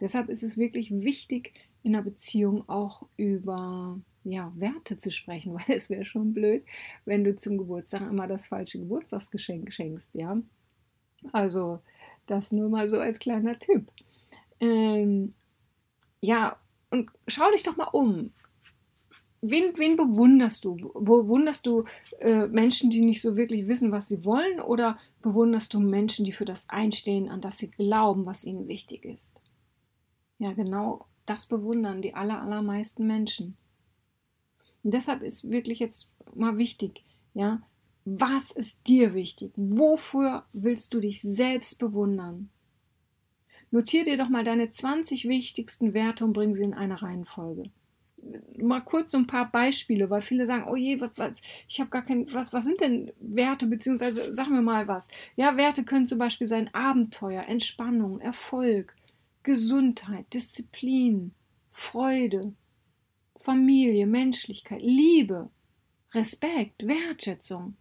Deshalb 0.00 0.28
ist 0.28 0.42
es 0.42 0.56
wirklich 0.56 0.90
wichtig, 0.90 1.54
in 1.82 1.94
einer 1.94 2.04
Beziehung 2.04 2.68
auch 2.68 3.06
über 3.16 4.00
ja, 4.24 4.52
Werte 4.56 4.96
zu 4.96 5.10
sprechen, 5.10 5.54
weil 5.68 5.76
es 5.76 5.90
wäre 5.90 6.04
schon 6.04 6.34
blöd, 6.34 6.64
wenn 7.04 7.24
du 7.24 7.36
zum 7.36 7.56
Geburtstag 7.56 8.02
immer 8.02 8.26
das 8.26 8.48
falsche 8.48 8.78
Geburtstagsgeschenk 8.80 9.72
schenkst, 9.72 10.10
ja. 10.14 10.40
Also 11.32 11.80
das 12.26 12.52
nur 12.52 12.68
mal 12.68 12.88
so 12.88 12.98
als 12.98 13.18
kleiner 13.18 13.58
Tipp. 13.58 13.90
Ähm, 14.60 15.34
ja, 16.20 16.56
und 16.90 17.10
schau 17.26 17.50
dich 17.50 17.62
doch 17.62 17.76
mal 17.76 17.88
um. 17.92 18.32
Wen, 19.40 19.76
wen 19.76 19.96
bewunderst 19.96 20.64
du? 20.64 20.74
Bewunderst 20.94 21.66
du 21.66 21.84
äh, 22.18 22.46
Menschen, 22.48 22.90
die 22.90 23.02
nicht 23.02 23.22
so 23.22 23.36
wirklich 23.36 23.68
wissen, 23.68 23.92
was 23.92 24.08
sie 24.08 24.24
wollen? 24.24 24.60
Oder 24.60 24.98
bewunderst 25.22 25.74
du 25.74 25.80
Menschen, 25.80 26.24
die 26.24 26.32
für 26.32 26.44
das 26.44 26.68
einstehen, 26.68 27.28
an 27.28 27.40
das 27.40 27.58
sie 27.58 27.70
glauben, 27.70 28.26
was 28.26 28.44
ihnen 28.44 28.66
wichtig 28.66 29.04
ist? 29.04 29.40
Ja, 30.38 30.52
genau 30.52 31.06
das 31.28 31.46
bewundern 31.46 32.02
die 32.02 32.14
aller, 32.14 32.40
allermeisten 32.40 33.06
Menschen. 33.06 33.56
Und 34.82 34.94
deshalb 34.94 35.22
ist 35.22 35.50
wirklich 35.50 35.78
jetzt 35.78 36.10
mal 36.34 36.56
wichtig, 36.56 37.02
ja, 37.34 37.60
was 38.16 38.50
ist 38.50 38.86
dir 38.86 39.14
wichtig? 39.14 39.52
Wofür 39.56 40.44
willst 40.52 40.94
du 40.94 41.00
dich 41.00 41.20
selbst 41.20 41.78
bewundern? 41.78 42.48
Notier 43.70 44.04
dir 44.04 44.16
doch 44.16 44.28
mal 44.30 44.44
deine 44.44 44.70
20 44.70 45.28
wichtigsten 45.28 45.92
Werte 45.92 46.24
und 46.24 46.32
bring 46.32 46.54
sie 46.54 46.62
in 46.64 46.74
eine 46.74 47.02
Reihenfolge. 47.02 47.70
mal 48.60 48.80
kurz 48.80 49.12
so 49.12 49.18
ein 49.18 49.26
paar 49.26 49.50
Beispiele, 49.50 50.10
weil 50.10 50.22
viele 50.22 50.46
sagen, 50.46 50.64
oh 50.68 50.74
je, 50.74 51.00
was, 51.00 51.10
was, 51.16 51.42
ich 51.68 51.80
habe 51.80 51.90
gar 51.90 52.02
kein, 52.02 52.32
was, 52.32 52.52
was 52.52 52.64
sind 52.64 52.80
denn 52.80 53.12
Werte, 53.20 53.66
beziehungsweise 53.66 54.32
sagen 54.32 54.54
wir 54.54 54.62
mal 54.62 54.88
was. 54.88 55.08
Ja, 55.36 55.56
Werte 55.56 55.84
können 55.84 56.06
zum 56.06 56.18
Beispiel 56.18 56.46
sein 56.46 56.72
Abenteuer, 56.74 57.44
Entspannung, 57.44 58.20
Erfolg, 58.20 58.96
Gesundheit, 59.42 60.26
Disziplin, 60.32 61.32
Freude, 61.72 62.54
Familie, 63.36 64.06
Menschlichkeit, 64.06 64.82
Liebe, 64.82 65.50
Respekt, 66.12 66.86
Wertschätzung. 66.86 67.76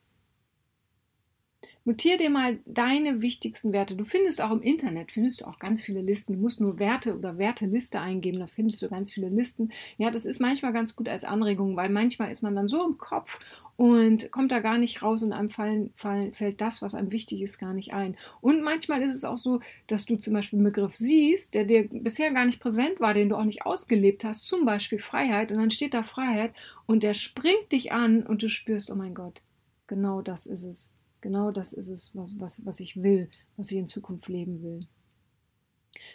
Notier 1.88 2.18
dir 2.18 2.30
mal 2.30 2.60
deine 2.66 3.22
wichtigsten 3.22 3.72
Werte. 3.72 3.96
Du 3.96 4.04
findest 4.04 4.42
auch 4.42 4.52
im 4.52 4.62
Internet, 4.62 5.10
findest 5.10 5.40
du 5.40 5.46
auch 5.46 5.58
ganz 5.58 5.82
viele 5.82 6.02
Listen. 6.02 6.34
Du 6.34 6.40
musst 6.40 6.60
nur 6.60 6.80
Werte 6.80 7.18
oder 7.18 7.38
Werteliste 7.38 8.02
eingeben, 8.02 8.40
da 8.40 8.48
findest 8.48 8.82
du 8.82 8.90
ganz 8.90 9.14
viele 9.14 9.30
Listen. 9.30 9.70
Ja, 9.98 10.12
das 10.12 10.26
ist 10.26 10.42
manchmal 10.42 10.74
ganz 10.74 10.98
gut 10.98 11.08
als 11.08 11.24
Anregung, 11.24 11.78
weil 11.78 11.88
manchmal 11.88 12.30
ist 12.30 12.42
man 12.42 12.58
dann 12.58 12.68
so 12.68 12.86
im 12.86 12.98
Kopf 12.98 13.40
und 13.78 14.30
kommt 14.34 14.52
da 14.52 14.60
gar 14.60 14.78
nicht 14.78 15.02
raus 15.02 15.24
und 15.24 15.32
einem 15.32 15.50
fallen, 15.50 15.94
fallen, 15.96 16.34
fällt 16.34 16.60
das, 16.60 16.82
was 16.82 16.94
einem 16.94 17.14
wichtig 17.14 17.42
ist, 17.42 17.58
gar 17.58 17.74
nicht 17.74 17.94
ein. 17.94 18.18
Und 18.42 18.64
manchmal 18.64 19.02
ist 19.02 19.16
es 19.16 19.24
auch 19.24 19.38
so, 19.38 19.62
dass 19.88 20.06
du 20.06 20.18
zum 20.18 20.34
Beispiel 20.34 20.60
einen 20.60 20.66
Begriff 20.66 20.98
siehst, 20.98 21.54
der 21.54 21.64
dir 21.64 21.88
bisher 21.88 22.32
gar 22.32 22.46
nicht 22.46 22.60
präsent 22.60 23.00
war, 23.00 23.14
den 23.14 23.30
du 23.30 23.38
auch 23.38 23.46
nicht 23.46 23.66
ausgelebt 23.66 24.26
hast, 24.26 24.46
zum 24.46 24.66
Beispiel 24.66 25.00
Freiheit, 25.00 25.54
und 25.54 25.58
dann 25.58 25.72
steht 25.72 25.94
da 25.94 26.04
Freiheit 26.04 26.52
und 26.86 27.04
der 27.04 27.14
springt 27.14 27.72
dich 27.72 27.94
an 27.94 28.24
und 28.24 28.44
du 28.44 28.50
spürst, 28.50 28.92
oh 28.92 28.96
mein 28.96 29.16
Gott, 29.16 29.42
genau 29.88 30.22
das 30.22 30.48
ist 30.48 30.64
es. 30.64 30.97
Genau 31.22 31.52
das 31.52 31.74
ist 31.74 31.90
es, 31.90 32.16
was, 32.16 32.40
was, 32.40 32.66
was 32.66 32.80
ich 32.80 33.02
will, 33.02 33.30
was 33.56 33.72
ich 33.72 33.78
in 33.78 33.88
Zukunft 33.88 34.28
leben 34.28 34.62
will. 34.62 34.88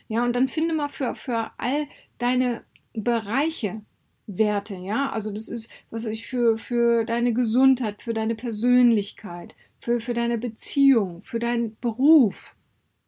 Ja, 0.08 0.24
und 0.24 0.34
dann 0.34 0.48
finde 0.48 0.74
mal 0.74 0.88
für, 0.88 1.14
für 1.14 1.50
all 1.58 1.86
deine 2.18 2.64
Bereiche 2.94 3.82
Werte, 4.26 4.76
ja. 4.76 5.10
Also 5.10 5.32
das 5.32 5.48
ist, 5.48 5.70
was 5.90 6.06
ich 6.06 6.26
für, 6.26 6.58
für 6.58 7.04
deine 7.04 7.32
Gesundheit, 7.32 8.02
für 8.02 8.14
deine 8.14 8.34
Persönlichkeit, 8.34 9.54
für, 9.80 10.00
für 10.00 10.14
deine 10.14 10.38
Beziehung, 10.38 11.22
für 11.22 11.38
deinen 11.38 11.76
Beruf, 11.80 12.56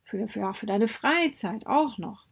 für, 0.04 0.26
für, 0.28 0.54
für 0.54 0.66
deine 0.66 0.88
Freizeit 0.88 1.66
auch 1.66 1.98
noch. 1.98 2.23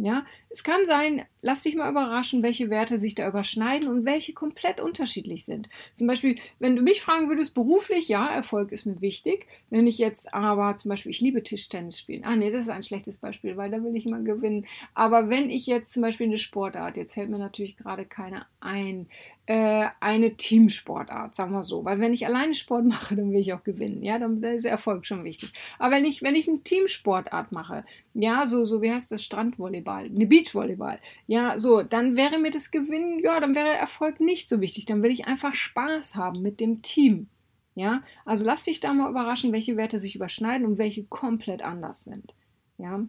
Ja, 0.00 0.24
es 0.48 0.62
kann 0.62 0.86
sein, 0.86 1.24
lass 1.42 1.64
dich 1.64 1.74
mal 1.74 1.90
überraschen, 1.90 2.44
welche 2.44 2.70
Werte 2.70 2.98
sich 2.98 3.16
da 3.16 3.26
überschneiden 3.26 3.88
und 3.88 4.04
welche 4.04 4.32
komplett 4.32 4.80
unterschiedlich 4.80 5.44
sind. 5.44 5.68
Zum 5.96 6.06
Beispiel, 6.06 6.38
wenn 6.60 6.76
du 6.76 6.82
mich 6.82 7.02
fragen 7.02 7.28
würdest, 7.28 7.52
beruflich, 7.52 8.06
ja, 8.06 8.28
Erfolg 8.28 8.70
ist 8.70 8.86
mir 8.86 9.00
wichtig. 9.00 9.48
Wenn 9.70 9.88
ich 9.88 9.98
jetzt 9.98 10.32
aber 10.32 10.76
zum 10.76 10.90
Beispiel, 10.90 11.10
ich 11.10 11.20
liebe 11.20 11.42
Tischtennis 11.42 11.98
spielen. 11.98 12.22
Ah, 12.24 12.36
nee, 12.36 12.52
das 12.52 12.62
ist 12.62 12.68
ein 12.68 12.84
schlechtes 12.84 13.18
Beispiel, 13.18 13.56
weil 13.56 13.72
da 13.72 13.82
will 13.82 13.96
ich 13.96 14.06
immer 14.06 14.20
gewinnen. 14.20 14.66
Aber 14.94 15.30
wenn 15.30 15.50
ich 15.50 15.66
jetzt 15.66 15.92
zum 15.92 16.02
Beispiel 16.02 16.28
eine 16.28 16.38
Sportart, 16.38 16.96
jetzt 16.96 17.14
fällt 17.14 17.30
mir 17.30 17.38
natürlich 17.38 17.76
gerade 17.76 18.04
keine 18.04 18.46
ein, 18.60 19.08
äh, 19.48 19.88
eine 20.00 20.36
Teamsportart, 20.36 21.34
sagen 21.34 21.52
wir 21.52 21.62
so. 21.62 21.82
Weil 21.82 22.00
wenn 22.00 22.12
ich 22.12 22.26
alleine 22.26 22.54
Sport 22.54 22.84
mache, 22.84 23.16
dann 23.16 23.32
will 23.32 23.40
ich 23.40 23.54
auch 23.54 23.64
gewinnen. 23.64 24.02
Ja, 24.02 24.18
dann, 24.18 24.42
dann 24.42 24.54
ist 24.54 24.66
der 24.66 24.72
Erfolg 24.72 25.06
schon 25.06 25.24
wichtig. 25.24 25.54
Aber 25.78 25.94
wenn 25.94 26.04
ich, 26.04 26.22
wenn 26.22 26.36
ich 26.36 26.46
eine 26.48 26.62
Teamsportart 26.62 27.50
mache, 27.50 27.86
ja, 28.12 28.44
so, 28.44 28.66
so 28.66 28.82
wie 28.82 28.92
heißt 28.92 29.10
das, 29.10 29.24
Strandvolleyball, 29.24 30.04
eine 30.04 30.26
Beachvolleyball, 30.26 30.98
ja, 31.26 31.58
so, 31.58 31.82
dann 31.82 32.14
wäre 32.14 32.38
mir 32.38 32.50
das 32.50 32.70
Gewinnen, 32.70 33.20
ja, 33.20 33.40
dann 33.40 33.54
wäre 33.54 33.68
Erfolg 33.68 34.20
nicht 34.20 34.50
so 34.50 34.60
wichtig. 34.60 34.84
Dann 34.84 35.02
will 35.02 35.10
ich 35.10 35.26
einfach 35.26 35.54
Spaß 35.54 36.16
haben 36.16 36.42
mit 36.42 36.60
dem 36.60 36.82
Team. 36.82 37.28
Ja, 37.74 38.02
also 38.26 38.44
lass 38.44 38.64
dich 38.64 38.80
da 38.80 38.92
mal 38.92 39.08
überraschen, 39.08 39.52
welche 39.52 39.78
Werte 39.78 39.98
sich 39.98 40.14
überschneiden 40.14 40.66
und 40.66 40.76
welche 40.76 41.04
komplett 41.04 41.62
anders 41.62 42.04
sind. 42.04 42.34
Ja. 42.76 43.06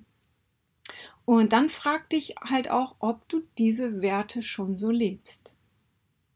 Und 1.26 1.52
dann 1.52 1.70
frag 1.70 2.10
dich 2.10 2.36
halt 2.42 2.72
auch, 2.72 2.96
ob 3.00 3.28
du 3.28 3.42
diese 3.58 4.02
Werte 4.02 4.42
schon 4.42 4.78
so 4.78 4.90
lebst. 4.90 5.54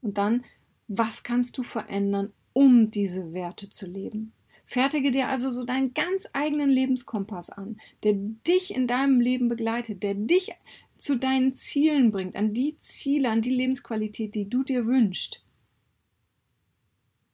Und 0.04 0.18
dann, 0.18 0.44
was 0.86 1.22
kannst 1.22 1.56
du 1.56 1.62
verändern, 1.62 2.32
um 2.52 2.90
diese 2.90 3.32
Werte 3.32 3.70
zu 3.70 3.86
leben? 3.86 4.32
Fertige 4.66 5.10
dir 5.10 5.28
also 5.28 5.50
so 5.50 5.64
deinen 5.64 5.94
ganz 5.94 6.28
eigenen 6.34 6.70
Lebenskompass 6.70 7.48
an, 7.48 7.80
der 8.02 8.12
dich 8.14 8.74
in 8.74 8.86
deinem 8.86 9.20
Leben 9.20 9.48
begleitet, 9.48 10.02
der 10.02 10.14
dich 10.14 10.52
zu 10.98 11.16
deinen 11.16 11.54
Zielen 11.54 12.12
bringt, 12.12 12.36
an 12.36 12.52
die 12.52 12.76
Ziele, 12.78 13.30
an 13.30 13.40
die 13.40 13.54
Lebensqualität, 13.54 14.34
die 14.34 14.48
du 14.48 14.62
dir 14.62 14.86
wünschst. 14.86 15.42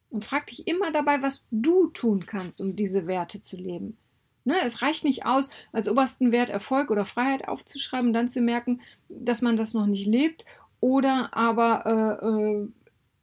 Und 0.09 0.23
frag 0.23 0.47
dich 0.47 0.65
immer 0.65 0.91
dabei, 0.91 1.21
was 1.21 1.47
du 1.51 1.87
tun 1.87 2.25
kannst, 2.25 2.61
um 2.61 2.75
diese 2.75 3.05
Werte 3.05 3.41
zu 3.41 3.57
leben. 3.57 3.97
Ne, 4.43 4.55
es 4.63 4.81
reicht 4.81 5.03
nicht 5.03 5.25
aus, 5.25 5.51
als 5.71 5.89
obersten 5.89 6.31
Wert 6.31 6.49
Erfolg 6.49 6.89
oder 6.89 7.05
Freiheit 7.05 7.47
aufzuschreiben 7.47 8.07
und 8.07 8.13
dann 8.13 8.29
zu 8.29 8.41
merken, 8.41 8.81
dass 9.07 9.41
man 9.41 9.55
das 9.55 9.73
noch 9.73 9.85
nicht 9.85 10.07
lebt 10.07 10.45
oder 10.81 11.29
aber 11.31 12.19
äh, 12.21 12.27
äh, 12.27 12.67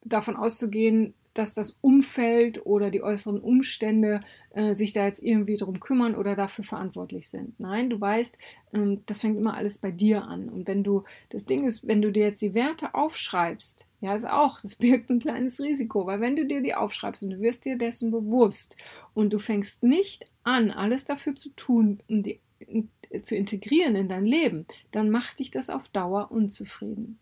davon 0.05 0.37
auszugehen, 0.37 1.13
dass 1.39 1.55
das 1.55 1.79
Umfeld 1.83 2.67
oder 2.67 2.91
die 2.91 3.03
äußeren 3.03 3.41
Umstände 3.41 4.23
äh, 4.51 4.75
sich 4.75 4.93
da 4.93 5.05
jetzt 5.05 5.23
irgendwie 5.23 5.57
drum 5.57 5.79
kümmern 5.79 6.17
oder 6.17 6.35
dafür 6.35 6.65
verantwortlich 6.65 7.29
sind. 7.29 7.59
Nein, 7.61 7.91
du 7.91 8.01
weißt, 8.01 8.37
ähm, 8.73 9.03
das 9.07 9.21
fängt 9.21 9.39
immer 9.39 9.55
alles 9.55 9.79
bei 9.79 9.93
dir 9.93 10.25
an. 10.25 10.49
Und 10.49 10.67
wenn 10.67 10.83
du, 10.83 11.05
das 11.31 11.47
Ding 11.47 11.65
ist, 11.65 11.87
wenn 11.87 12.03
du 12.03 12.11
dir 12.11 12.25
jetzt 12.25 12.43
die 12.43 12.55
Werte 12.55 12.95
aufschreibst, 12.95 13.89
ja, 14.01 14.17
ist 14.17 14.29
auch, 14.29 14.61
das 14.61 14.77
birgt 14.79 15.11
ein 15.11 15.21
kleines 15.21 15.61
Risiko, 15.61 16.07
weil 16.07 16.21
wenn 16.21 16.35
du 16.35 16.45
dir 16.45 16.61
die 16.61 16.75
aufschreibst 16.75 17.23
und 17.23 17.31
du 17.31 17.41
wirst 17.41 17.65
dir 17.65 17.79
dessen 17.79 18.11
bewusst 18.11 18.77
und 19.15 19.33
du 19.33 19.39
fängst 19.39 19.85
nicht 19.85 20.25
an, 20.43 20.73
alles 20.73 21.05
dafür 21.05 21.37
zu 21.37 21.51
tun, 21.51 22.01
um 22.09 22.25
die 22.25 22.41
in, 22.59 22.91
zu 23.23 23.37
integrieren 23.37 23.95
in 23.95 24.09
dein 24.09 24.27
Leben, 24.27 24.67
dann 24.91 25.09
macht 25.11 25.39
dich 25.39 25.53
das 25.53 25.71
auf 25.71 25.89
Dauer 25.89 26.33
unzufrieden. 26.33 27.19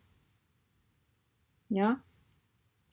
Ja? 1.68 2.00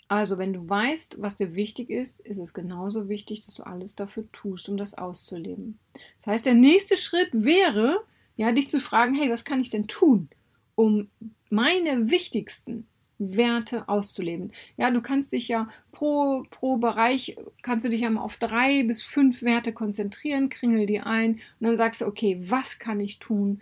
Also, 0.08 0.38
wenn 0.38 0.54
du 0.54 0.68
weißt, 0.68 1.22
was 1.22 1.38
dir 1.38 1.56
wichtig 1.56 1.90
ist, 1.90 2.20
ist 2.20 2.38
es 2.38 2.54
genauso 2.54 3.10
wichtig, 3.10 3.46
dass 3.46 3.56
du 3.56 3.64
alles 3.64 3.96
dafür 3.96 4.32
tust, 4.32 4.70
um 4.70 4.78
das 4.78 4.96
auszuleben. 4.96 5.80
Das 6.20 6.28
heißt, 6.28 6.46
der 6.46 6.54
nächste 6.54 6.98
Schritt 6.98 7.30
wäre, 7.32 8.04
ja, 8.36 8.52
dich 8.52 8.70
zu 8.70 8.80
fragen, 8.80 9.16
hey, 9.16 9.30
was 9.30 9.46
kann 9.46 9.62
ich 9.62 9.70
denn 9.70 9.88
tun, 9.88 10.30
um 10.76 11.10
meine 11.50 12.12
wichtigsten 12.12 12.88
Werte 13.20 13.88
auszuleben. 13.88 14.52
Ja, 14.78 14.92
du 14.92 15.02
kannst 15.02 15.34
dich 15.34 15.48
ja 15.48 15.70
pro, 15.92 16.44
pro 16.50 16.78
Bereich, 16.78 17.38
kannst 17.62 17.86
du 17.86 17.90
dich 17.90 18.02
ja 18.02 18.14
auf 18.16 18.38
drei 18.38 18.84
bis 18.84 19.02
fünf 19.02 19.42
Werte 19.44 19.74
konzentrieren, 19.74 20.50
kringel 20.50 20.86
die 20.86 21.00
ein 21.00 21.34
und 21.60 21.68
dann 21.68 21.78
sagst 21.78 22.02
du, 22.02 22.06
okay, 22.06 22.42
was 22.42 22.80
kann 22.80 23.00
ich 23.00 23.20
tun, 23.20 23.62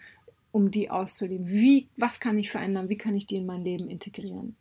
um 0.52 0.72
die 0.72 0.90
auszuleben? 0.90 1.48
Wie, 1.48 1.88
was 1.98 2.20
kann 2.20 2.40
ich 2.40 2.50
verändern? 2.50 2.90
Wie 2.90 2.98
kann 2.98 3.16
ich 3.16 3.28
die 3.28 3.38
in 3.38 3.46
mein 3.46 3.64
Leben 3.64 3.90
integrieren? 3.90 4.56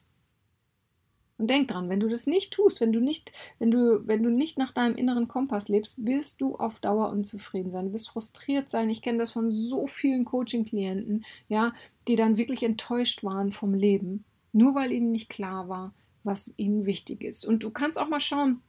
Und 1.41 1.47
denk 1.47 1.69
dran, 1.69 1.89
wenn 1.89 2.01
du 2.01 2.09
das 2.09 2.27
nicht 2.27 2.53
tust, 2.53 2.83
wenn 2.83 2.93
du 2.93 3.01
nicht, 3.01 3.33
wenn 3.59 3.71
du, 3.71 4.07
wenn 4.07 4.23
du 4.23 4.29
nicht 4.29 4.59
nach 4.59 4.73
deinem 4.73 4.95
inneren 4.95 5.27
Kompass 5.27 5.71
lebst, 5.71 6.05
wirst 6.05 6.43
du 6.43 6.57
auf 6.57 6.81
Dauer 6.81 7.09
unzufrieden 7.09 7.73
sein. 7.73 7.87
Du 7.87 7.93
wirst 7.95 8.11
frustriert 8.11 8.69
sein. 8.69 8.91
Ich 8.91 9.01
kenne 9.01 9.17
das 9.17 9.31
von 9.31 9.51
so 9.51 9.87
vielen 9.87 10.27
Coaching-Klienten, 10.27 11.25
ja, 11.49 11.73
die 12.09 12.17
dann 12.17 12.37
wirklich 12.37 12.63
enttäuscht 12.63 13.25
waren 13.25 13.53
vom 13.53 13.73
Leben, 13.73 14.27
nur 14.53 14.75
weil 14.75 14.93
ihnen 14.93 15.13
nicht 15.13 15.31
klar 15.31 15.71
war, 15.71 15.95
was 16.25 16.53
ihnen 16.59 16.85
wichtig 16.85 17.25
ist. 17.25 17.47
Und 17.47 17.63
du 17.63 17.71
kannst 17.71 17.99
auch 17.99 18.11
mal 18.11 18.21
schauen, 18.21 18.61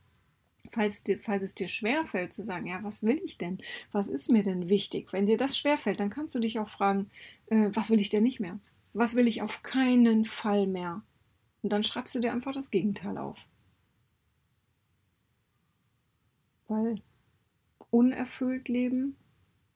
falls, 0.71 1.03
dir, 1.03 1.19
falls 1.19 1.43
es 1.43 1.53
dir 1.53 1.67
schwerfällt 1.67 2.31
zu 2.31 2.45
sagen, 2.45 2.67
ja, 2.67 2.79
was 2.83 3.03
will 3.03 3.19
ich 3.25 3.37
denn? 3.37 3.57
Was 3.91 4.07
ist 4.07 4.29
mir 4.29 4.43
denn 4.43 4.69
wichtig? 4.69 5.11
Wenn 5.11 5.25
dir 5.25 5.37
das 5.37 5.57
schwerfällt, 5.57 5.99
dann 5.99 6.09
kannst 6.09 6.33
du 6.35 6.39
dich 6.39 6.57
auch 6.57 6.69
fragen, 6.69 7.09
äh, 7.47 7.69
was 7.73 7.89
will 7.89 7.99
ich 7.99 8.09
denn 8.09 8.23
nicht 8.23 8.39
mehr? 8.39 8.59
Was 8.93 9.17
will 9.17 9.27
ich 9.27 9.41
auf 9.41 9.61
keinen 9.61 10.23
Fall 10.23 10.67
mehr? 10.67 11.01
Und 11.61 11.69
dann 11.71 11.83
schreibst 11.83 12.15
du 12.15 12.19
dir 12.19 12.31
einfach 12.31 12.53
das 12.53 12.71
Gegenteil 12.71 13.17
auf. 13.17 13.37
Weil 16.67 17.01
unerfüllt 17.89 18.67
leben, 18.67 19.15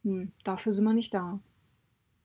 hm, 0.03 0.31
dafür 0.43 0.73
sind 0.73 0.85
wir 0.85 0.93
nicht 0.93 1.13
da. 1.13 1.39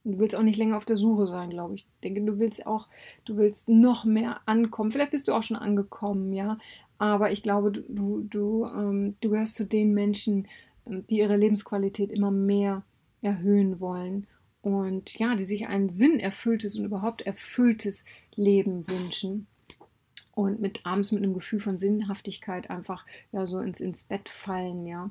Und 0.05 0.13
du 0.13 0.19
willst 0.19 0.35
auch 0.35 0.43
nicht 0.43 0.57
länger 0.57 0.79
auf 0.79 0.87
der 0.87 0.97
Suche 0.97 1.27
sein, 1.27 1.51
glaube 1.51 1.75
ich. 1.75 1.83
Ich 1.83 2.01
denke, 2.03 2.23
du 2.23 2.39
willst 2.39 2.67
auch, 2.67 2.89
du 3.25 3.37
willst 3.37 3.69
noch 3.69 4.05
mehr 4.05 4.41
ankommen. 4.47 4.93
Vielleicht 4.93 5.11
bist 5.11 5.29
du 5.29 5.35
auch 5.35 5.43
schon 5.43 5.59
angekommen, 5.59 6.33
ja. 6.33 6.59
Aber 6.97 7.33
ich 7.33 7.43
glaube, 7.43 7.73
du, 7.73 8.23
du, 8.23 8.67
ähm, 8.67 9.17
du 9.21 9.31
gehörst 9.31 9.57
zu 9.57 9.67
den 9.67 9.93
Menschen, 9.93 10.49
ähm, 10.87 11.07
die 11.09 11.19
ihre 11.19 11.37
Lebensqualität 11.37 12.11
immer 12.13 12.31
mehr 12.31 12.83
erhöhen 13.21 13.81
wollen 13.81 14.27
und 14.63 15.19
ja, 15.19 15.35
die 15.35 15.45
sich 15.45 15.67
ein 15.67 15.91
sinnerfülltes 15.91 16.77
und 16.77 16.85
überhaupt 16.85 17.23
erfülltes 17.23 18.05
Leben 18.35 18.89
wünschen 18.89 19.47
und 20.41 20.61
mit 20.61 20.87
abends 20.87 21.13
mit 21.13 21.23
einem 21.23 21.35
Gefühl 21.35 21.61
von 21.61 21.79
Sinnhaftigkeit 21.79 22.71
einfach 22.71 23.05
ja 23.33 23.47
so 23.47 23.61
ins, 23.61 23.81
ins 23.81 24.05
Bett 24.05 24.29
fallen, 24.29 24.87
ja. 24.87 25.11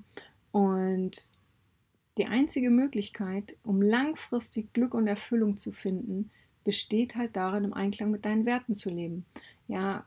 Und 0.52 1.32
die 2.18 2.26
einzige 2.26 2.70
Möglichkeit, 2.70 3.56
um 3.64 3.82
langfristig 3.82 4.74
Glück 4.74 4.94
und 4.94 5.08
Erfüllung 5.08 5.58
zu 5.58 5.72
finden, 5.72 6.32
besteht 6.64 7.16
halt 7.16 7.36
darin, 7.36 7.64
im 7.64 7.74
Einklang 7.74 8.12
mit 8.12 8.26
deinen 8.26 8.46
Werten 8.46 8.76
zu 8.76 8.90
leben. 8.90 9.26
Ja, 9.68 10.06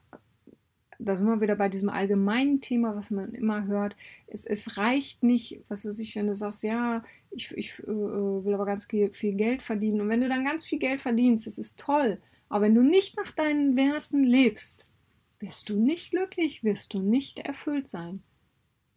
da 0.99 1.17
sind 1.17 1.27
wir 1.27 1.41
wieder 1.41 1.57
bei 1.57 1.69
diesem 1.69 1.89
allgemeinen 1.89 2.61
Thema, 2.61 2.95
was 2.95 3.11
man 3.11 3.33
immer 3.33 3.67
hört. 3.67 3.97
Es, 4.27 4.45
es 4.47 4.77
reicht 4.77 5.23
nicht, 5.23 5.61
was 5.69 5.87
weiß 5.87 5.99
ich, 6.01 6.15
wenn 6.17 6.27
du 6.27 6.37
sagst, 6.37 6.63
ja, 6.63 7.03
ich, 7.31 7.51
ich 7.57 7.79
äh, 7.81 7.87
will 7.87 8.55
aber 8.55 8.67
ganz 8.67 8.87
viel 8.87 9.35
Geld 9.35 9.63
verdienen. 9.63 10.01
Und 10.01 10.09
wenn 10.09 10.21
du 10.21 10.29
dann 10.29 10.45
ganz 10.45 10.65
viel 10.65 10.79
Geld 10.79 11.01
verdienst, 11.01 11.47
das 11.47 11.59
ist 11.59 11.79
toll. 11.79 12.19
Aber 12.49 12.67
wenn 12.67 12.75
du 12.75 12.83
nicht 12.83 13.17
nach 13.17 13.31
deinen 13.31 13.77
Werten 13.77 14.23
lebst, 14.23 14.87
wirst 15.43 15.69
du 15.69 15.79
nicht 15.79 16.11
glücklich, 16.11 16.65
wirst 16.65 16.95
du 16.95 17.01
nicht 17.01 17.39
erfüllt 17.39 17.89
sein. 17.89 18.23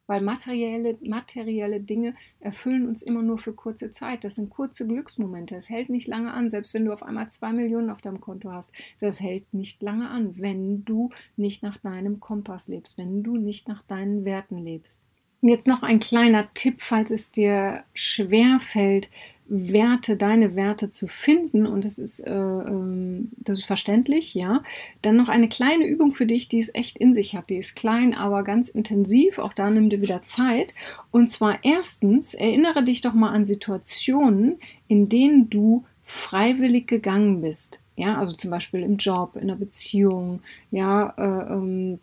Weil 0.08 0.22
materielle, 0.22 1.00
materielle 1.02 1.82
Dinge 1.82 2.14
erfüllen 2.40 2.88
uns 2.88 3.02
immer 3.02 3.24
nur 3.24 3.40
für 3.40 3.54
kurze 3.54 3.92
Zeit. 3.92 4.24
Das 4.24 4.36
sind 4.36 4.52
kurze 4.52 4.88
Glücksmomente. 4.88 5.56
Es 5.56 5.70
hält 5.70 5.90
nicht 5.90 6.08
lange 6.08 6.32
an, 6.32 6.48
selbst 6.48 6.75
wenn 6.75 6.86
du 6.86 6.94
auf 6.94 7.02
einmal 7.02 7.32
zwei 7.32 7.52
Millionen 7.52 7.90
auf 7.90 8.02
deinem 8.02 8.22
Konto 8.22 8.52
hast. 8.52 8.72
Das 9.00 9.20
hält 9.20 9.52
nicht 9.54 9.82
lange 9.82 10.10
an, 10.10 10.38
wenn 10.38 10.86
du 10.86 11.10
nicht 11.38 11.64
nach 11.64 11.78
deinem 11.78 12.20
Kompass 12.20 12.68
lebst, 12.68 13.00
wenn 13.00 13.24
du 13.24 13.38
nicht 13.38 13.68
nach 13.68 13.82
deinen 13.82 14.25
Werten 14.25 14.60
lebst. 14.60 15.10
Und 15.46 15.52
jetzt 15.52 15.68
noch 15.68 15.84
ein 15.84 16.00
kleiner 16.00 16.52
Tipp, 16.56 16.78
falls 16.80 17.12
es 17.12 17.30
dir 17.30 17.84
schwer 17.94 18.60
fällt, 18.60 19.12
Werte, 19.46 20.18
deine 20.18 20.56
Werte 20.56 20.90
zu 20.90 21.08
finden 21.08 21.68
und 21.68 21.86
das 21.86 22.00
ist, 22.00 22.20
äh, 22.22 22.34
ähm, 22.34 23.30
das 23.38 23.60
ist 23.60 23.68
verständlich, 23.68 24.34
ja. 24.34 24.64
Dann 25.04 25.18
noch 25.18 25.30
eine 25.30 25.48
kleine 25.48 25.86
Übung 25.86 26.14
für 26.14 26.25
dich, 26.25 26.50
die 26.50 26.58
es 26.58 26.74
echt 26.74 26.98
in 26.98 27.14
sich 27.14 27.36
hat. 27.36 27.52
Die 27.52 27.58
ist 27.58 27.75
klein, 27.75 28.16
aber 28.16 28.42
ganz 28.42 28.70
intensiv. 28.70 29.38
Auch 29.38 29.54
da 29.54 29.70
nimm 29.70 29.92
dir 29.92 30.02
wieder 30.02 30.24
Zeit. 30.24 30.74
Und 31.12 31.32
zwar 31.32 31.60
erstens, 31.64 32.34
erinnere 32.34 32.84
dich 32.84 33.02
doch 33.02 33.14
mal 33.14 33.30
an 33.30 33.46
Situationen, 33.46 34.58
in 34.88 35.10
denen 35.10 35.52
du 35.52 35.86
freiwillig 36.06 36.88
gegangen 36.88 37.42
bist. 37.42 37.82
Ja, 37.98 38.18
also 38.18 38.34
zum 38.34 38.50
Beispiel 38.50 38.82
im 38.82 38.98
Job, 38.98 39.36
in 39.36 39.44
einer 39.44 39.58
Beziehung, 39.58 40.40
ja, 40.72 41.14
äh, 41.20 41.54
ähm, 41.54 42.00